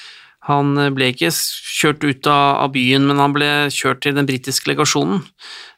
han 0.50 0.74
ble 0.96 1.12
ikke 1.14 1.30
kjørt 1.30 2.02
ut 2.02 2.30
av, 2.32 2.64
av 2.66 2.72
byen, 2.74 3.06
men 3.06 3.22
han 3.22 3.36
ble 3.36 3.52
kjørt 3.74 4.02
til 4.02 4.18
den 4.18 4.26
britiske 4.30 4.72
legasjonen. 4.72 5.22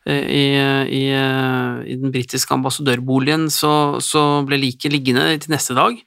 Eh, 0.08 0.24
I, 0.24 0.46
i, 0.88 1.04
I 1.12 1.98
den 2.00 2.14
britiske 2.16 2.56
ambassadørboligen 2.56 3.50
så, 3.52 4.00
så 4.04 4.44
ble 4.48 4.62
liket 4.64 4.96
liggende 4.96 5.28
til 5.44 5.52
neste 5.52 5.76
dag. 5.76 6.00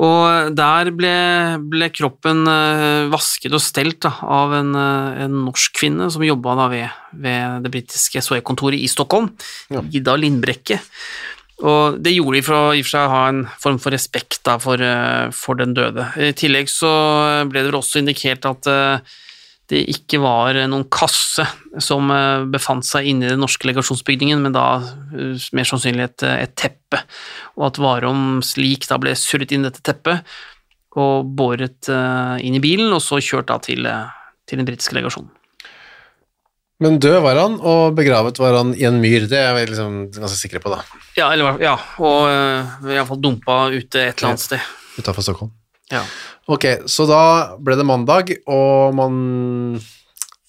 Og 0.00 0.54
der 0.56 0.88
ble, 0.96 1.16
ble 1.68 1.88
kroppen 1.92 2.46
eh, 2.48 3.10
vasket 3.12 3.52
og 3.52 3.60
stelt 3.60 4.00
da, 4.06 4.14
av 4.24 4.54
en, 4.56 4.72
eh, 4.78 5.24
en 5.26 5.42
norsk 5.44 5.74
kvinne 5.82 6.08
som 6.12 6.24
jobba 6.24 6.68
ved, 6.72 6.88
ved 7.12 7.66
det 7.66 7.72
britiske 7.74 8.22
SOE-kontoret 8.24 8.80
i 8.80 8.88
Stockholm, 8.88 9.32
Ja. 9.72 9.84
Ida 9.92 10.16
Lindbrekke. 10.16 10.80
Og 11.62 11.98
det 12.02 12.14
gjorde 12.16 12.38
de 12.38 12.44
for 12.46 12.56
å 12.56 12.62
i 12.74 12.80
og 12.82 12.86
for 12.86 12.94
seg 12.96 13.12
ha 13.12 13.24
en 13.30 13.42
form 13.62 13.78
for 13.82 13.94
respekt 13.94 14.40
da, 14.48 14.56
for, 14.62 14.80
eh, 14.82 15.28
for 15.36 15.60
den 15.60 15.76
døde. 15.76 16.08
I 16.16 16.32
tillegg 16.32 16.70
så 16.72 16.90
ble 17.50 17.62
det 17.62 17.70
vel 17.70 17.80
også 17.82 18.00
indikert 18.02 18.48
at 18.48 18.70
eh, 18.70 19.18
det 19.72 19.82
ikke 19.88 20.20
var 20.20 20.58
noen 20.68 20.84
kasse 20.92 21.46
som 21.80 22.10
eh, 22.12 22.44
befant 22.52 22.84
seg 22.84 23.08
inne 23.08 23.26
i 23.26 23.32
den 23.32 23.40
norske 23.40 23.68
legasjonsbygningen, 23.70 24.42
men 24.44 24.56
da 24.56 24.66
eh, 24.82 25.46
mer 25.56 25.68
sannsynlig 25.68 26.10
et, 26.10 26.24
et 26.28 26.56
teppe, 26.58 27.00
og 27.56 27.70
at 27.70 27.80
Warholms 27.80 28.54
lik 28.60 28.84
da 28.90 29.00
ble 29.00 29.14
surret 29.16 29.54
inn 29.54 29.64
i 29.64 29.70
dette 29.70 29.84
teppet 29.86 30.26
og 31.00 31.30
båret 31.38 31.88
eh, 31.88 32.42
inn 32.44 32.58
i 32.58 32.62
bilen, 32.62 32.92
og 32.92 33.00
så 33.04 33.20
kjørt 33.22 33.48
da 33.48 33.56
til, 33.64 33.86
eh, 33.88 34.10
til 34.48 34.60
den 34.60 34.68
britiske 34.68 34.98
legasjonen. 34.98 35.32
Men 36.82 36.98
død 36.98 37.20
var 37.22 37.38
han, 37.38 37.56
og 37.62 37.94
begravet 37.94 38.40
var 38.42 38.58
han 38.58 38.72
i 38.74 38.84
en 38.88 38.98
myr. 39.00 39.28
Det 39.30 39.38
er 39.38 39.54
vi 39.54 39.68
liksom 39.70 39.98
ganske 40.16 40.34
sikre 40.34 40.60
på, 40.60 40.72
da. 40.72 40.82
Ja, 41.14 41.30
eller, 41.30 41.60
ja 41.62 41.76
og 42.02 42.26
uh, 42.26 42.88
iallfall 42.90 43.20
dumpa 43.22 43.68
ute 43.70 44.02
et 44.02 44.16
eller 44.16 44.32
annet 44.32 44.42
sted. 44.42 44.72
Utafor 44.98 45.22
Stockholm. 45.22 45.52
Ja. 45.92 46.04
Ok, 46.50 46.66
så 46.90 47.06
da 47.06 47.22
ble 47.62 47.76
det 47.78 47.86
mandag, 47.86 48.32
og 48.50 48.96
man 48.98 49.80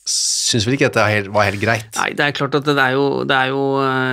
syns 0.04 0.66
vel 0.68 0.76
ikke 0.76 0.90
dette 0.90 1.32
var 1.32 1.48
helt 1.48 1.62
greit. 1.62 1.88
Nei, 1.96 2.10
det 2.18 2.26
er 2.26 2.34
klart 2.36 2.56
at 2.58 2.66
det 2.68 2.76
er, 2.76 2.96
jo, 2.98 3.24
det, 3.28 3.36
er 3.38 3.52
jo, 3.54 3.62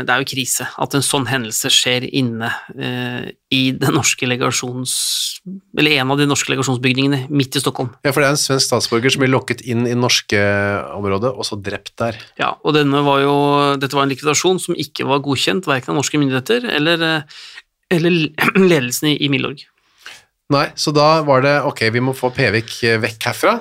det 0.06 0.12
er 0.14 0.22
jo 0.22 0.28
krise 0.30 0.66
at 0.70 0.94
en 0.94 1.04
sånn 1.04 1.26
hendelse 1.26 1.70
skjer 1.74 2.06
inne 2.06 2.50
eh, 2.76 3.32
i 3.50 3.62
den 3.74 3.96
norske 3.98 4.28
legasjons... 4.30 4.94
Eller 5.80 5.96
en 5.98 6.12
av 6.12 6.20
de 6.20 6.28
norske 6.30 6.52
legasjonsbygningene 6.52 7.24
midt 7.32 7.58
i 7.58 7.62
Stockholm. 7.62 7.90
Ja, 8.04 8.12
for 8.12 8.22
det 8.22 8.28
er 8.28 8.36
en 8.36 8.42
svensk 8.42 8.68
statsborger 8.68 9.14
som 9.14 9.24
blir 9.24 9.32
lokket 9.32 9.64
inn 9.66 9.82
i 9.88 9.96
norske 9.98 10.38
området, 10.94 11.32
og 11.32 11.48
så 11.48 11.58
drept 11.58 11.96
der. 11.98 12.20
Ja, 12.38 12.52
og 12.62 12.76
denne 12.76 13.02
var 13.06 13.24
jo, 13.24 13.34
dette 13.80 13.98
var 13.98 14.06
en 14.06 14.14
likvidasjon 14.14 14.62
som 14.62 14.78
ikke 14.78 15.08
var 15.10 15.24
godkjent, 15.26 15.66
verken 15.70 15.94
av 15.94 16.02
norske 16.04 16.22
myndigheter 16.22 16.70
eller, 16.76 17.06
eh, 17.08 17.42
eller 17.98 18.20
ledelsen 18.70 19.10
i, 19.10 19.18
i 19.26 19.32
Milorg. 19.32 19.66
Nei, 20.50 20.66
så 20.74 20.90
da 20.90 21.20
var 21.22 21.44
det 21.44 21.52
ok, 21.62 21.84
vi 21.94 22.02
må 22.02 22.14
få 22.16 22.32
Pevik 22.34 22.80
eh, 22.82 22.98
vekk 22.98 23.28
herfra. 23.28 23.52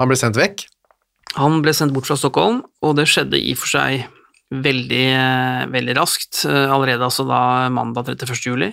Han 0.00 0.08
ble 0.08 0.16
sendt 0.16 0.38
vekk. 0.40 0.64
Han 1.36 1.60
ble 1.64 1.74
sendt 1.76 1.92
bort 1.92 2.08
fra 2.08 2.16
Stockholm, 2.16 2.62
og 2.80 2.94
det 2.96 3.04
skjedde 3.10 3.36
i 3.36 3.52
og 3.52 3.60
for 3.60 3.74
seg 3.74 4.06
veldig, 4.64 5.04
eh, 5.18 5.66
veldig 5.74 5.98
raskt, 5.98 6.46
eh, 6.48 6.72
allerede 6.72 7.04
altså 7.04 7.28
da 7.28 7.68
mandag 7.74 8.08
31. 8.14 8.48
juli. 8.48 8.70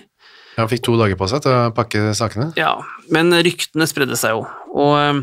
Ja, 0.56 0.64
Han 0.64 0.72
fikk 0.72 0.84
to 0.88 0.96
dager 0.96 1.16
på 1.20 1.28
seg 1.28 1.44
til 1.44 1.52
å 1.52 1.68
pakke 1.76 2.14
sakene. 2.16 2.52
Ja, 2.56 2.78
men 3.12 3.32
ryktene 3.32 3.88
spredde 3.88 4.16
seg 4.20 4.32
jo, 4.32 4.48
og, 4.72 5.22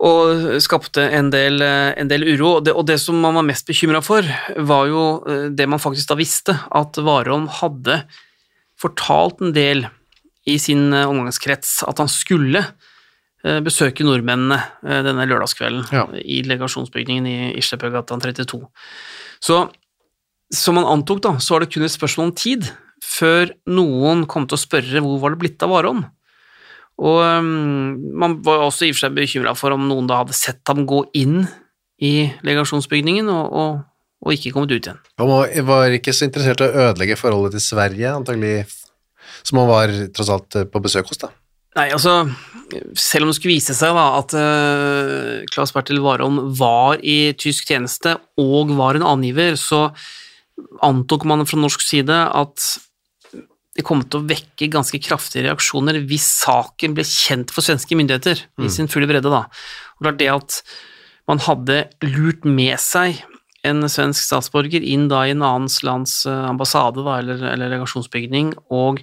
og 0.00 0.58
skapte 0.64 1.04
en 1.04 1.30
del, 1.32 1.60
en 1.60 2.08
del 2.08 2.24
uro. 2.32 2.58
Og 2.58 2.64
det, 2.64 2.72
og 2.72 2.86
det 2.88 3.00
som 3.00 3.20
man 3.20 3.36
var 3.36 3.48
mest 3.48 3.68
bekymra 3.68 4.00
for, 4.04 4.24
var 4.56 4.88
jo 4.88 5.06
det 5.52 5.68
man 5.68 5.80
faktisk 5.80 6.12
da 6.12 6.20
visste, 6.20 6.56
at 6.68 7.00
Warholm 7.00 7.48
hadde 7.60 8.04
fortalt 8.80 9.40
en 9.40 9.56
del 9.56 9.88
i 10.46 10.56
sin 10.58 10.88
eh, 10.92 11.06
omgangskrets 11.08 11.82
at 11.88 11.98
han 12.02 12.08
skulle 12.10 12.62
eh, 13.44 13.60
besøke 13.64 14.04
nordmennene 14.06 14.58
eh, 14.84 15.02
denne 15.06 15.26
lørdagskvelden 15.30 15.84
Ja. 15.94 16.06
i 16.18 16.40
legasjonsbygningen 16.46 17.26
i 17.30 17.36
Islebøgata 17.60 18.18
32. 18.18 18.62
Så 19.42 19.60
som 20.52 20.74
man 20.76 20.84
antok, 20.84 21.22
da, 21.24 21.36
så 21.40 21.54
var 21.54 21.64
det 21.64 21.70
kun 21.72 21.86
et 21.86 21.94
spørsmål 21.94 22.28
om 22.30 22.34
tid 22.36 22.66
før 23.02 23.50
noen 23.72 24.26
kom 24.30 24.44
til 24.46 24.58
å 24.58 24.60
spørre 24.62 25.00
hvor 25.02 25.18
var 25.22 25.32
det 25.34 25.40
blitt 25.42 25.62
av 25.64 25.72
Warholm. 25.72 26.02
Og 27.02 27.16
um, 27.24 27.96
man 28.20 28.36
var 28.44 28.60
også 28.66 28.84
i 28.86 28.90
og 28.92 28.98
for 28.98 29.06
seg 29.06 29.14
bekymra 29.16 29.54
for 29.58 29.72
om 29.74 29.86
noen 29.88 30.06
da 30.10 30.20
hadde 30.20 30.36
sett 30.36 30.60
ham 30.68 30.84
gå 30.86 31.00
inn 31.18 31.40
i 32.04 32.28
legasjonsbygningen 32.44 33.30
og, 33.32 33.48
og, 33.48 33.80
og 34.26 34.36
ikke 34.36 34.52
kommet 34.54 34.74
ut 34.76 34.84
igjen. 34.86 35.00
Han 35.18 35.30
var- 35.32 35.50
var 35.66 35.96
ikke 35.96 36.12
så 36.14 36.28
interessert 36.28 36.60
i 36.62 36.68
å 36.68 36.84
ødelegge 36.90 37.16
forholdet 37.18 37.56
til 37.56 37.64
Sverige, 37.64 38.12
antagelig, 38.12 38.66
som 39.42 39.62
han 39.62 39.70
var 39.70 39.94
tross 40.14 40.32
alt 40.32 40.58
eh, 40.58 40.68
på 40.68 40.82
besøk 40.84 41.10
hos, 41.10 41.20
da. 41.22 41.32
Nei, 41.72 41.86
altså, 41.94 42.26
selv 43.00 43.24
om 43.24 43.30
det 43.30 43.38
skulle 43.38 43.54
vise 43.54 43.74
seg 43.76 43.94
da 43.96 44.04
at 44.18 44.34
uh, 44.36 45.40
Claes 45.48 45.72
Bertil 45.72 46.02
Warholm 46.04 46.50
var 46.58 47.00
i 47.00 47.32
tysk 47.40 47.70
tjeneste 47.70 48.18
og 48.40 48.74
var 48.76 48.98
en 48.98 49.06
angiver, 49.08 49.56
så 49.56 49.86
antok 50.84 51.24
man 51.28 51.46
fra 51.48 51.60
norsk 51.62 51.80
side 51.80 52.12
at 52.12 52.66
det 53.72 53.86
kom 53.88 54.02
til 54.04 54.20
å 54.20 54.28
vekke 54.28 54.68
ganske 54.72 55.00
kraftige 55.00 55.46
reaksjoner 55.46 56.02
hvis 56.04 56.26
saken 56.42 56.92
ble 56.96 57.06
kjent 57.08 57.54
for 57.54 57.64
svenske 57.64 57.96
myndigheter 57.96 58.44
i 58.60 58.68
sin 58.72 58.90
fulle 58.92 59.08
bredde. 59.08 59.32
Da. 59.32 59.46
Og 59.96 60.04
det 60.04 60.10
er 60.10 60.18
det 60.20 60.32
at 60.34 60.58
man 61.30 61.40
hadde 61.40 61.78
lurt 62.04 62.44
med 62.44 62.76
seg 62.82 63.22
en 63.66 63.86
svensk 63.90 64.24
statsborger 64.24 64.82
inn 64.82 65.06
da 65.10 65.22
i 65.26 65.34
en 65.34 65.44
annen 65.46 65.70
lands 65.86 66.24
eh, 66.26 66.48
ambassade 66.48 67.04
da, 67.04 67.18
eller, 67.22 67.44
eller 67.52 67.70
legasjonsbygning, 67.76 68.52
og 68.74 69.02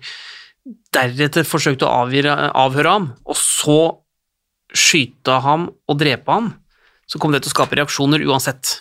deretter 0.94 1.48
forsøkte 1.48 1.88
å 1.88 2.04
avgjøre, 2.04 2.36
avhøre 2.60 2.96
ham, 2.98 3.08
og 3.26 3.40
så 3.40 3.80
skyte 4.76 5.40
ham 5.46 5.70
og 5.90 6.02
drepe 6.02 6.36
ham, 6.36 6.52
så 7.10 7.22
kom 7.22 7.34
det 7.34 7.42
til 7.44 7.54
å 7.54 7.56
skape 7.56 7.80
reaksjoner 7.80 8.26
uansett. 8.28 8.78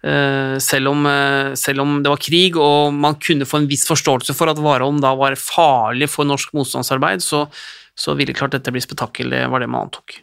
Eh, 0.00 0.56
selv, 0.62 0.94
om, 0.94 1.04
eh, 1.10 1.52
selv 1.60 1.82
om 1.84 1.98
det 2.00 2.08
var 2.08 2.22
krig 2.24 2.56
og 2.56 2.94
man 2.96 3.18
kunne 3.20 3.44
få 3.44 3.60
en 3.60 3.68
viss 3.68 3.84
forståelse 3.90 4.32
for 4.32 4.48
at 4.48 4.62
Warholm 4.62 5.02
da 5.02 5.12
var 5.18 5.36
farlig 5.36 6.08
for 6.08 6.24
norsk 6.28 6.54
motstandsarbeid, 6.56 7.20
så, 7.20 7.44
så 7.92 8.16
ville 8.16 8.36
klart 8.36 8.56
dette 8.56 8.72
bli 8.72 8.80
spetakkel, 8.80 9.34
var 9.52 9.60
det 9.60 9.68
man 9.68 9.90
antok. 9.90 10.22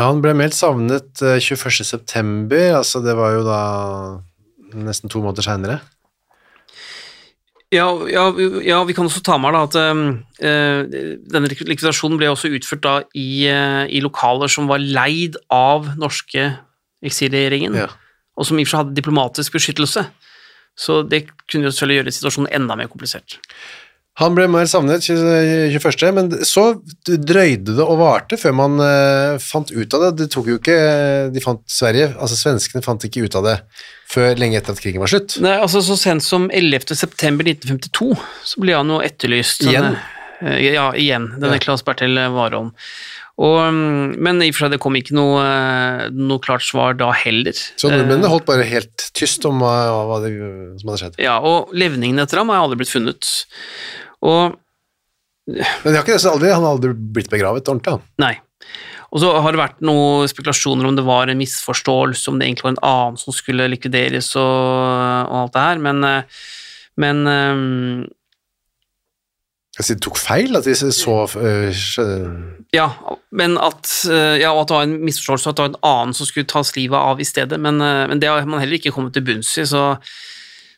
Han 0.00 0.22
ble 0.24 0.32
meldt 0.38 0.56
savnet 0.56 1.20
eh, 1.24 1.38
21. 1.42 1.84
september, 1.84 2.76
altså 2.80 3.02
det 3.04 3.16
var 3.18 3.34
jo 3.36 3.46
da 3.46 3.62
nesten 4.80 5.10
to 5.12 5.22
måneder 5.22 5.44
senere. 5.44 5.80
Ja, 7.70 7.86
ja, 8.10 8.24
ja, 8.66 8.80
vi 8.82 8.94
kan 8.96 9.06
også 9.06 9.22
ta 9.22 9.36
med 9.38 9.54
da 9.54 9.60
at 9.68 9.76
uh, 9.78 10.80
denne 11.30 11.50
likvidasjonen 11.52 12.18
ble 12.18 12.32
også 12.32 12.50
utført 12.50 12.82
da 12.82 12.94
i, 13.14 13.46
uh, 13.46 13.84
i 13.86 14.00
lokaler 14.02 14.50
som 14.50 14.66
var 14.70 14.82
leid 14.82 15.38
av 15.54 15.92
norske 16.00 16.48
eksilregjeringen, 17.06 17.76
Ja. 17.78 17.86
og 18.34 18.48
som 18.48 18.58
i 18.58 18.64
og 18.64 18.66
for 18.66 18.74
seg 18.74 18.82
hadde 18.82 18.98
diplomatisk 18.98 19.54
beskyttelse. 19.54 20.02
Så 20.74 21.02
det 21.06 21.28
kunne 21.46 21.68
jo 21.68 21.70
selvfølgelig 21.70 22.00
gjøre 22.00 22.16
situasjonen 22.16 22.52
enda 22.58 22.76
mer 22.78 22.90
komplisert. 22.90 23.38
Han 24.18 24.34
ble 24.34 24.48
mer 24.50 24.66
savnet 24.68 25.04
21., 25.06 26.10
men 26.16 26.32
så 26.44 26.64
drøyde 27.06 27.76
det 27.78 27.84
og 27.84 28.00
varte 28.02 28.36
før 28.40 28.56
man 28.58 28.80
uh, 28.82 29.38
fant 29.40 29.70
ut 29.70 29.96
av 29.96 30.02
det. 30.04 30.10
Det 30.18 30.26
tok 30.34 30.50
jo 30.50 30.58
ikke 30.58 30.76
De 31.32 31.42
fant 31.44 31.62
Sverige, 31.70 32.10
altså 32.18 32.36
svenskene 32.36 32.84
fant 32.84 33.06
ikke 33.06 33.24
ut 33.24 33.38
av 33.38 33.46
det 33.46 33.56
før 34.10 34.34
lenge 34.40 34.58
etter 34.58 34.74
at 34.74 34.82
krigen 34.82 35.00
var 35.00 35.12
slutt. 35.12 35.38
Nei, 35.44 35.54
altså 35.62 35.80
Så 35.86 35.96
sent 36.00 36.26
som 36.26 36.48
11. 36.50 36.90
september 36.98 37.46
1952 37.46 38.10
så 38.50 38.64
ble 38.64 38.74
han 38.74 38.90
jo 38.90 38.98
etterlyst. 39.06 39.62
Igjen? 39.62 39.92
Denne, 39.94 40.02
eh, 40.42 40.72
ja, 40.74 40.90
igjen. 40.98 41.30
Denne 41.38 41.60
Ja. 41.60 41.62
Claes 41.62 41.86
Bertil 41.86 42.18
Warholm. 42.34 42.74
Og, 43.40 43.56
mm, 43.72 44.18
men 44.20 44.42
i 44.44 44.50
og 44.50 44.56
for 44.56 44.66
seg 44.66 44.74
det 44.74 44.80
kom 44.82 44.96
ikke 44.98 45.14
noe, 45.16 45.40
eh, 45.40 46.10
noe 46.12 46.42
klart 46.44 46.64
svar 46.66 46.96
da 46.98 47.08
heller. 47.16 47.56
Så 47.80 47.88
nordmennene 47.88 48.28
holdt 48.28 48.44
bare 48.50 48.66
helt 48.68 49.06
tyst 49.16 49.46
om 49.48 49.62
hva, 49.64 49.72
hva 50.10 50.18
det, 50.26 50.34
som 50.82 50.90
hadde 50.90 51.00
skjedd. 51.00 51.16
Ja, 51.22 51.38
og 51.40 51.72
levningen 51.72 52.20
etter 52.20 52.42
ham 52.42 52.52
har 52.52 52.66
aldri 52.66 52.82
blitt 52.82 52.92
funnet. 52.92 53.30
Og 54.26 54.58
Men 55.84 55.96
har 55.96 56.06
aldri, 56.06 56.52
han 56.52 56.62
har 56.62 56.76
aldri 56.76 56.92
blitt 56.94 57.30
begravet 57.32 57.68
ordentlig. 57.68 57.96
Han. 57.96 58.06
Nei. 58.22 58.34
Og 59.10 59.22
så 59.22 59.32
har 59.42 59.50
det 59.50 59.58
vært 59.58 59.80
noen 59.82 60.28
spekulasjoner 60.30 60.86
om 60.86 60.94
det 60.94 61.02
var 61.06 61.30
en 61.30 61.40
misforståelse, 61.40 62.30
om 62.30 62.38
det 62.38 62.46
egentlig 62.46 62.68
var 62.68 62.74
en 62.76 62.84
annen 62.86 63.18
som 63.18 63.34
skulle 63.34 63.66
likvideres 63.72 64.30
og, 64.38 64.44
og 64.44 65.36
alt 65.40 65.56
det 65.56 65.64
her, 65.64 65.82
men, 65.82 66.06
men 67.00 67.22
um, 67.26 68.04
Altså, 69.78 69.94
de 69.94 70.02
tok 70.02 70.18
feil, 70.20 70.56
at 70.58 70.66
de 70.66 70.74
så 70.76 71.14
øh, 71.40 71.76
Ja, 72.74 72.88
men 73.32 73.56
at, 73.56 73.86
eh, 74.10 74.40
ja, 74.42 74.50
og 74.52 74.64
at 74.64 74.68
det 74.68 74.76
var 74.76 74.82
en 74.88 75.04
misforståelse, 75.06 75.46
og 75.46 75.52
at 75.52 75.56
det 75.56 75.62
var 75.62 75.70
en 75.70 75.84
annen 75.90 76.16
som 76.18 76.28
skulle 76.28 76.50
tas 76.50 76.74
livet 76.76 76.98
av 76.98 77.20
i 77.20 77.24
stedet, 77.24 77.56
men, 77.60 77.80
eh, 77.80 78.06
men 78.10 78.20
det 78.20 78.28
har 78.28 78.44
man 78.44 78.60
heller 78.60 78.76
ikke 78.76 78.92
kommet 78.92 79.14
til 79.14 79.24
bunns 79.24 79.54
i, 79.56 79.64
så 79.64 79.94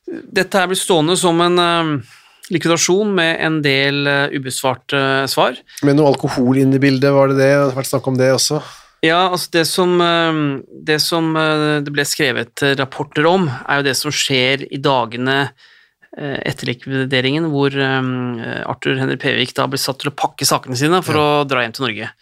dette 0.06 0.58
her 0.58 0.68
blir 0.70 0.78
stående 0.78 1.16
som 1.18 1.40
en 1.40 1.58
eh, 1.58 2.12
likvidasjon 2.52 3.10
med 3.16 3.40
en 3.42 3.58
del 3.64 4.06
eh, 4.06 4.36
ubesvarte 4.36 5.24
svar. 5.30 5.58
Med 5.86 5.98
noe 5.98 6.12
alkohol 6.12 6.60
inn 6.62 6.74
i 6.76 6.80
bildet, 6.82 7.12
var 7.14 7.32
det 7.32 7.40
det? 7.40 7.50
Det 7.50 7.66
har 7.70 7.76
vært 7.80 7.92
snakk 7.92 8.08
om 8.12 8.20
det 8.20 8.32
også. 8.34 8.62
Ja, 9.02 9.32
altså 9.32 9.50
det 9.56 9.64
som, 9.66 9.96
eh, 10.00 10.40
det 10.86 11.00
som 11.02 11.32
eh, 11.36 11.80
det 11.82 11.94
ble 11.94 12.06
skrevet 12.06 12.62
eh, 12.62 12.76
rapporter 12.78 13.26
om, 13.26 13.48
er 13.50 13.80
jo 13.80 13.88
det 13.88 13.96
som 13.98 14.14
skjer 14.14 14.62
i 14.70 14.78
dagene 14.78 15.38
eh, 15.42 16.38
etter 16.46 16.70
likvideringen, 16.70 17.50
hvor 17.50 17.74
eh, 17.74 18.62
Arthur 18.62 19.00
Henrik 19.00 19.24
Pevik 19.24 19.56
da 19.58 19.66
ble 19.70 19.80
satt 19.82 20.02
til 20.04 20.12
å 20.12 20.16
pakke 20.16 20.46
sakene 20.46 20.78
sine 20.78 21.02
for 21.02 21.18
å 21.18 21.28
dra 21.50 21.64
hjem 21.64 21.74
til 21.74 21.88
Norge. 21.88 22.12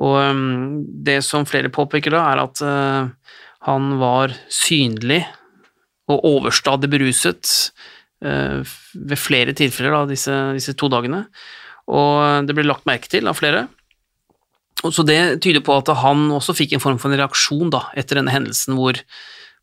Og 0.00 0.16
eh, 0.22 0.44
det 1.10 1.20
som 1.26 1.48
flere 1.48 1.72
påpeker 1.74 2.16
da, 2.16 2.24
er 2.32 2.44
at 2.46 2.64
eh, 2.64 3.34
han 3.68 3.92
var 4.00 4.32
synlig 4.48 5.26
og 6.08 6.24
overstadig 6.24 6.88
beruset 6.88 7.44
eh, 7.44 7.77
ved 8.20 9.18
flere 9.20 9.54
tilfeller 9.54 9.94
da, 9.94 10.04
disse, 10.10 10.34
disse 10.56 10.74
to 10.78 10.88
dagene, 10.90 11.24
og 11.88 12.46
det 12.48 12.56
ble 12.56 12.66
lagt 12.66 12.88
merke 12.88 13.08
til 13.08 13.28
av 13.30 13.38
flere. 13.38 13.66
Og 14.86 14.92
Så 14.94 15.02
det 15.06 15.40
tyder 15.42 15.62
på 15.64 15.74
at 15.78 15.90
han 16.02 16.28
også 16.34 16.54
fikk 16.54 16.76
en 16.76 16.82
form 16.82 16.98
for 17.02 17.10
en 17.10 17.18
reaksjon 17.18 17.70
da, 17.74 17.84
etter 17.98 18.20
denne 18.20 18.34
hendelsen 18.34 18.76
hvor, 18.78 18.98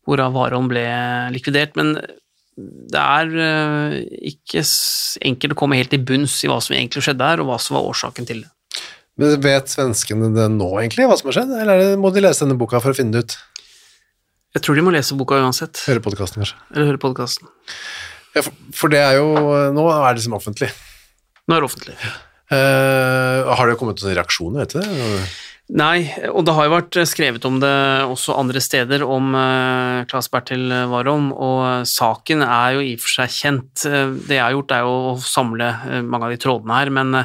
hvor 0.04 0.20
Warholm 0.34 0.68
ble 0.72 0.84
likvidert, 1.32 1.76
men 1.78 1.94
det 2.56 3.00
er 3.00 3.32
eh, 3.44 3.96
ikke 4.32 4.62
enkelt 5.28 5.52
å 5.52 5.58
komme 5.60 5.76
helt 5.76 5.92
til 5.92 6.04
bunns 6.08 6.38
i 6.44 6.48
hva 6.48 6.56
som 6.64 6.76
egentlig 6.76 7.04
skjedde 7.04 7.28
her, 7.28 7.42
og 7.42 7.50
hva 7.50 7.58
som 7.60 7.76
var 7.76 7.88
årsaken 7.90 8.28
til 8.28 8.44
det. 8.44 8.52
Men 9.16 9.36
vet 9.44 9.72
svenskene 9.72 10.28
det 10.36 10.46
nå, 10.52 10.68
egentlig, 10.80 11.06
hva 11.08 11.16
som 11.16 11.30
har 11.30 11.38
skjedd? 11.38 11.52
Eller 11.62 11.84
er 11.84 12.00
må 12.00 12.10
de 12.12 12.24
lese 12.24 12.44
denne 12.44 12.56
boka 12.60 12.80
for 12.84 12.92
å 12.92 12.96
finne 12.96 13.16
det 13.16 13.24
ut? 13.24 13.36
Jeg 14.56 14.64
tror 14.64 14.76
de 14.76 14.84
må 14.84 14.92
lese 14.92 15.16
boka 15.16 15.36
uansett, 15.40 15.82
Høre 15.88 16.00
podkasten, 16.04 16.40
kanskje. 16.40 16.60
eller 16.72 16.90
høre 16.92 17.00
podkasten. 17.00 17.48
For, 18.36 18.52
for 18.76 18.92
det 18.92 19.00
er 19.00 19.18
jo 19.20 19.30
Nå 19.72 19.86
er 19.88 20.08
det 20.10 20.20
liksom 20.20 20.36
offentlig. 20.36 20.68
Nå 21.46 21.56
er 21.56 21.62
det 21.62 21.68
offentlig. 21.70 21.96
Uh, 22.46 23.42
har 23.58 23.66
det 23.66 23.74
kommet 23.80 23.98
noen 24.02 24.14
reaksjoner, 24.14 24.62
vet 24.62 24.76
du 24.76 24.80
det? 24.80 25.26
Nei, 25.66 26.06
og 26.30 26.44
det 26.46 26.52
har 26.54 26.68
jo 26.68 26.74
vært 26.76 26.96
skrevet 27.10 27.46
om 27.48 27.56
det 27.58 27.72
også 28.06 28.36
andre 28.38 28.60
steder, 28.62 29.02
om 29.02 29.32
uh, 29.34 30.04
Claes 30.06 30.28
Bertil 30.30 30.70
Warholm, 30.92 31.32
og 31.34 31.62
uh, 31.64 31.86
saken 31.90 32.44
er 32.46 32.76
jo 32.76 32.84
i 32.86 32.92
og 32.94 33.02
for 33.02 33.14
seg 33.16 33.34
kjent. 33.34 33.82
Eh, 33.88 34.12
det 34.28 34.38
jeg 34.38 34.44
har 34.44 34.54
gjort, 34.54 34.76
er 34.76 34.86
jo 34.86 34.94
å 35.10 35.16
samle 35.18 35.72
mange 36.06 36.28
av 36.28 36.36
de 36.36 36.40
trådene 36.44 36.78
her, 36.78 36.92
men 36.94 37.18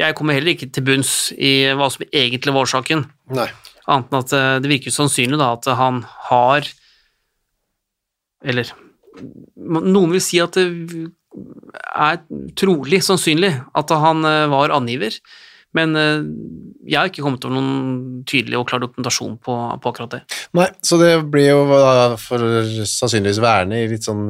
jeg 0.00 0.18
kommer 0.18 0.34
heller 0.34 0.56
ikke 0.56 0.72
til 0.74 0.86
bunns 0.88 1.14
i 1.38 1.54
hva 1.78 1.86
som 1.94 2.02
egentlig 2.10 2.56
var 2.56 2.66
årsaken, 2.66 3.06
Nei. 3.38 3.46
annet 3.86 4.10
enn 4.10 4.22
at 4.24 4.34
det 4.64 4.74
virker 4.74 4.94
sannsynlig 4.94 5.38
da 5.38 5.52
at 5.54 5.70
han 5.78 6.02
har 6.32 6.66
Eller 8.44 8.74
noen 9.56 10.14
vil 10.14 10.22
si 10.22 10.40
at 10.42 10.56
det 10.58 10.68
er 11.94 12.20
trolig 12.58 13.00
sannsynlig 13.02 13.52
at 13.74 13.90
han 13.98 14.24
eh, 14.28 14.44
var 14.52 14.74
angiver, 14.74 15.16
Men 15.74 15.96
eh, 15.98 16.22
jeg 16.86 16.98
har 17.00 17.08
ikke 17.10 17.24
kommet 17.24 17.42
over 17.44 17.56
noen 17.56 18.22
tydelig 18.30 18.60
og 18.60 18.68
klar 18.70 18.78
dokumentasjon 18.84 19.40
på, 19.42 19.56
på 19.82 19.90
akkurat 19.90 20.12
det. 20.14 20.20
Nei, 20.54 20.68
så 20.86 20.98
det 21.00 21.16
blir 21.32 21.48
jo 21.48 21.64
for 22.22 22.44
sannsynligvis 22.86 23.42
værende 23.42 23.80
i 23.82 23.88
litt 23.90 24.06
sånn 24.06 24.22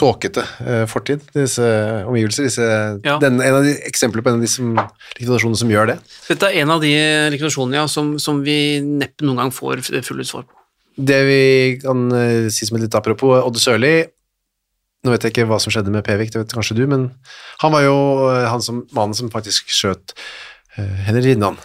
tåkete 0.00 0.42
eh, 0.64 0.84
fortid, 0.88 1.20
disse 1.36 1.68
omgivelser. 2.08 2.48
Disse, 2.48 2.66
Ja. 3.04 3.18
den, 3.20 3.40
en 3.44 3.58
av 3.60 3.68
de 3.68 3.76
eksempler 3.88 4.24
på 4.24 4.32
en 4.32 4.40
av 4.40 4.44
de 4.44 4.50
som, 4.50 4.72
likvidasjonene 5.18 5.60
som 5.60 5.70
gjør 5.76 5.92
det. 5.92 5.98
Dette 6.30 6.48
er 6.48 6.62
en 6.64 6.72
av 6.72 6.80
de 6.84 6.94
likvidasjonene 7.36 7.82
ja, 7.82 7.86
som, 7.88 8.16
som 8.22 8.40
vi 8.44 8.80
neppe 8.80 9.24
noen 9.28 9.44
gang 9.44 9.52
får 9.52 9.84
fulle 10.00 10.24
svar 10.24 10.48
på. 10.48 10.55
Det 10.96 11.22
vi 11.28 11.40
kan 11.82 12.06
eh, 12.16 12.48
si 12.52 12.68
som 12.68 12.78
et 12.78 12.86
litt 12.86 12.98
apropos, 12.98 13.36
Odde 13.44 13.62
Sørli 13.62 13.96
Nå 15.04 15.12
vet 15.12 15.22
jeg 15.22 15.34
ikke 15.34 15.46
hva 15.46 15.60
som 15.62 15.70
skjedde 15.70 15.92
med 15.92 16.02
Pevik, 16.02 16.32
det 16.34 16.40
vet 16.40 16.52
kanskje 16.56 16.74
du, 16.80 16.82
men 16.90 17.04
han 17.60 17.70
var 17.70 17.84
jo 17.84 17.96
eh, 18.32 18.46
han 18.50 18.64
som, 18.64 18.80
mannen 18.96 19.14
som 19.14 19.28
faktisk 19.30 19.68
skjøt 19.70 20.16
uh, 20.16 20.96
Henry 21.06 21.22
Rinnan 21.28 21.60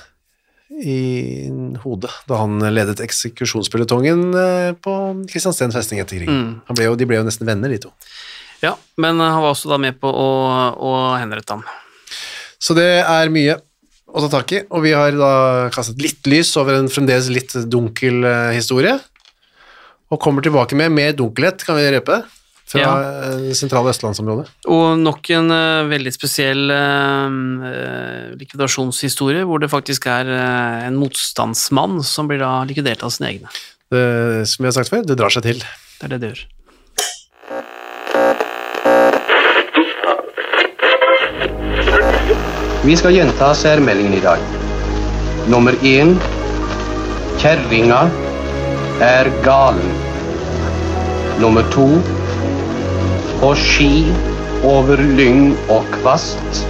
i 0.82 1.50
hodet 1.84 2.12
da 2.30 2.40
han 2.42 2.62
ledet 2.74 3.02
eksekusjonspelotongen 3.04 4.22
eh, 4.38 4.70
på 4.80 4.94
Kristiansten 5.30 5.74
festning 5.74 6.02
etter 6.02 6.20
krigen. 6.20 6.38
Mm. 6.38 6.54
Han 6.70 6.78
ble 6.78 6.88
jo, 6.88 7.00
de 7.00 7.08
ble 7.10 7.20
jo 7.20 7.26
nesten 7.28 7.48
venner, 7.50 7.72
de 7.72 7.82
to. 7.86 7.92
Ja, 8.64 8.76
men 9.02 9.20
eh, 9.20 9.34
han 9.34 9.44
var 9.44 9.56
også 9.56 9.72
da 9.72 9.80
med 9.82 10.00
på 10.02 10.10
å, 10.10 10.30
å 10.76 10.94
henrette 11.20 11.58
ham. 11.58 11.66
Så 12.62 12.78
det 12.78 12.90
er 13.02 13.34
mye 13.34 13.58
å 14.12 14.24
ta 14.26 14.30
tak 14.32 14.56
i, 14.56 14.64
og 14.70 14.84
vi 14.86 14.94
har 14.96 15.16
da 15.16 15.34
kastet 15.74 16.02
litt 16.04 16.28
lys 16.30 16.52
over 16.60 16.78
en 16.78 16.92
fremdeles 16.92 17.30
litt 17.34 17.56
dunkel 17.72 18.26
eh, 18.28 18.52
historie, 18.58 18.98
og 20.12 20.20
kommer 20.20 20.44
tilbake 20.44 20.78
med 20.78 20.92
mer 20.92 21.16
dunkelhet, 21.16 21.64
kan 21.66 21.78
vi 21.80 21.88
røpe, 21.96 22.22
fra 22.72 22.80
Ja. 22.80 22.92
eh, 23.00 23.38
det 23.50 23.58
sentrale 23.58 23.92
østlandsområdet. 23.92 24.48
Og 24.68 25.00
nok 25.00 25.30
en 25.36 25.52
uh, 25.52 25.90
veldig 25.92 26.14
spesiell 26.16 26.72
eh, 26.72 28.32
likvidasjonshistorie, 28.40 29.44
hvor 29.44 29.60
det 29.60 29.72
faktisk 29.72 30.08
er 30.08 30.28
uh, 30.28 30.88
en 30.88 30.96
motstandsmann 31.00 32.02
som 32.04 32.28
blir 32.28 32.40
da 32.40 32.64
likvidert 32.64 33.04
av 33.04 33.12
sine 33.12 33.34
egne. 33.34 33.52
Det, 33.92 34.48
som 34.48 34.64
vi 34.64 34.70
har 34.70 34.78
sagt 34.78 34.92
før, 34.92 35.04
det 35.04 35.20
drar 35.20 35.32
seg 35.34 35.44
til. 35.44 35.64
Det 36.00 36.08
er 36.08 36.16
det 36.16 36.22
det 36.24 36.32
gjør. 36.32 36.48
Vi 42.82 42.96
skal 42.98 43.14
gjenta 43.14 43.52
særmeldingen 43.54 44.16
i 44.18 44.24
dag. 44.24 44.40
Nummer 45.52 45.76
én 45.86 46.16
Kjerringa 47.42 48.31
er 49.02 49.30
galen. 49.44 49.94
Nummer 51.42 51.64
to 51.74 51.88
På 53.42 53.56
ski 53.58 54.06
over 54.64 55.02
lyng 55.18 55.56
og 55.74 55.88
kvast. 55.96 56.62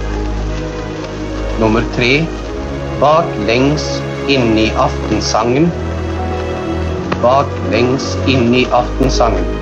Nummer 1.60 1.84
tre 1.96 2.22
Baklengs 3.02 3.84
inn 4.32 4.54
i 4.56 4.70
aftensangen. 4.80 5.68
Baklengs 7.20 8.14
inn 8.30 8.54
i 8.56 8.64
aftensangen. 8.80 9.61